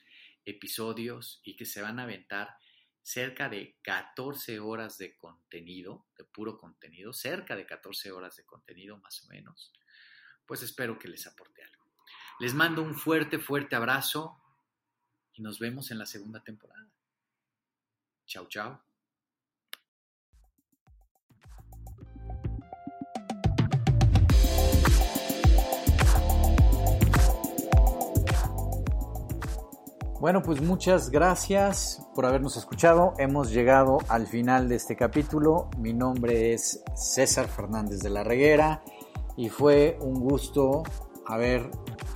episodios 0.45 1.41
y 1.45 1.57
que 1.57 1.65
se 1.65 1.81
van 1.83 1.99
a 1.99 2.03
aventar 2.03 2.57
cerca 3.03 3.49
de 3.49 3.77
14 3.83 4.59
horas 4.61 4.99
de 4.99 5.17
contenido, 5.17 6.07
de 6.17 6.25
puro 6.25 6.59
contenido, 6.59 7.13
cerca 7.13 7.55
de 7.55 7.67
14 7.67 8.11
horas 8.13 8.37
de 8.37 8.45
contenido 8.45 8.99
más 8.99 9.23
o 9.25 9.29
menos, 9.29 9.73
pues 10.47 10.63
espero 10.63 10.99
que 10.99 11.09
les 11.09 11.27
aporte 11.27 11.63
algo. 11.63 11.84
Les 12.41 12.53
mando 12.53 12.83
un 12.83 12.95
fuerte, 12.95 13.39
fuerte 13.39 13.77
abrazo 13.77 14.41
y 15.35 15.43
nos 15.43 15.61
vemos 15.61 15.91
en 15.93 15.99
la 15.99 16.07
segunda 16.07 16.43
temporada. 16.43 16.89
Chao, 18.27 18.47
chao. 18.49 18.83
Bueno, 30.21 30.43
pues 30.43 30.61
muchas 30.63 31.11
gracias 31.11 32.03
por 32.15 32.25
habernos 32.25 32.57
escuchado. 32.57 33.13
Hemos 33.19 33.53
llegado 33.53 33.99
al 34.09 34.27
final 34.27 34.69
de 34.69 34.77
este 34.77 34.97
capítulo. 34.97 35.69
Mi 35.79 35.93
nombre 35.93 36.55
es 36.55 36.83
César 36.97 37.47
Fernández 37.47 38.01
de 38.01 38.11
la 38.11 38.25
Reguera 38.25 38.83
y 39.37 39.51
fue 39.51 39.99
un 40.01 40.15
gusto 40.15 40.83
haber 41.27 41.71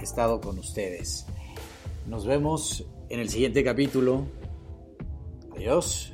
estado 0.05 0.41
con 0.41 0.59
ustedes. 0.59 1.27
Nos 2.07 2.27
vemos 2.27 2.85
en 3.09 3.21
el 3.21 3.29
siguiente 3.29 3.63
capítulo. 3.65 4.27
Adiós. 5.57 6.11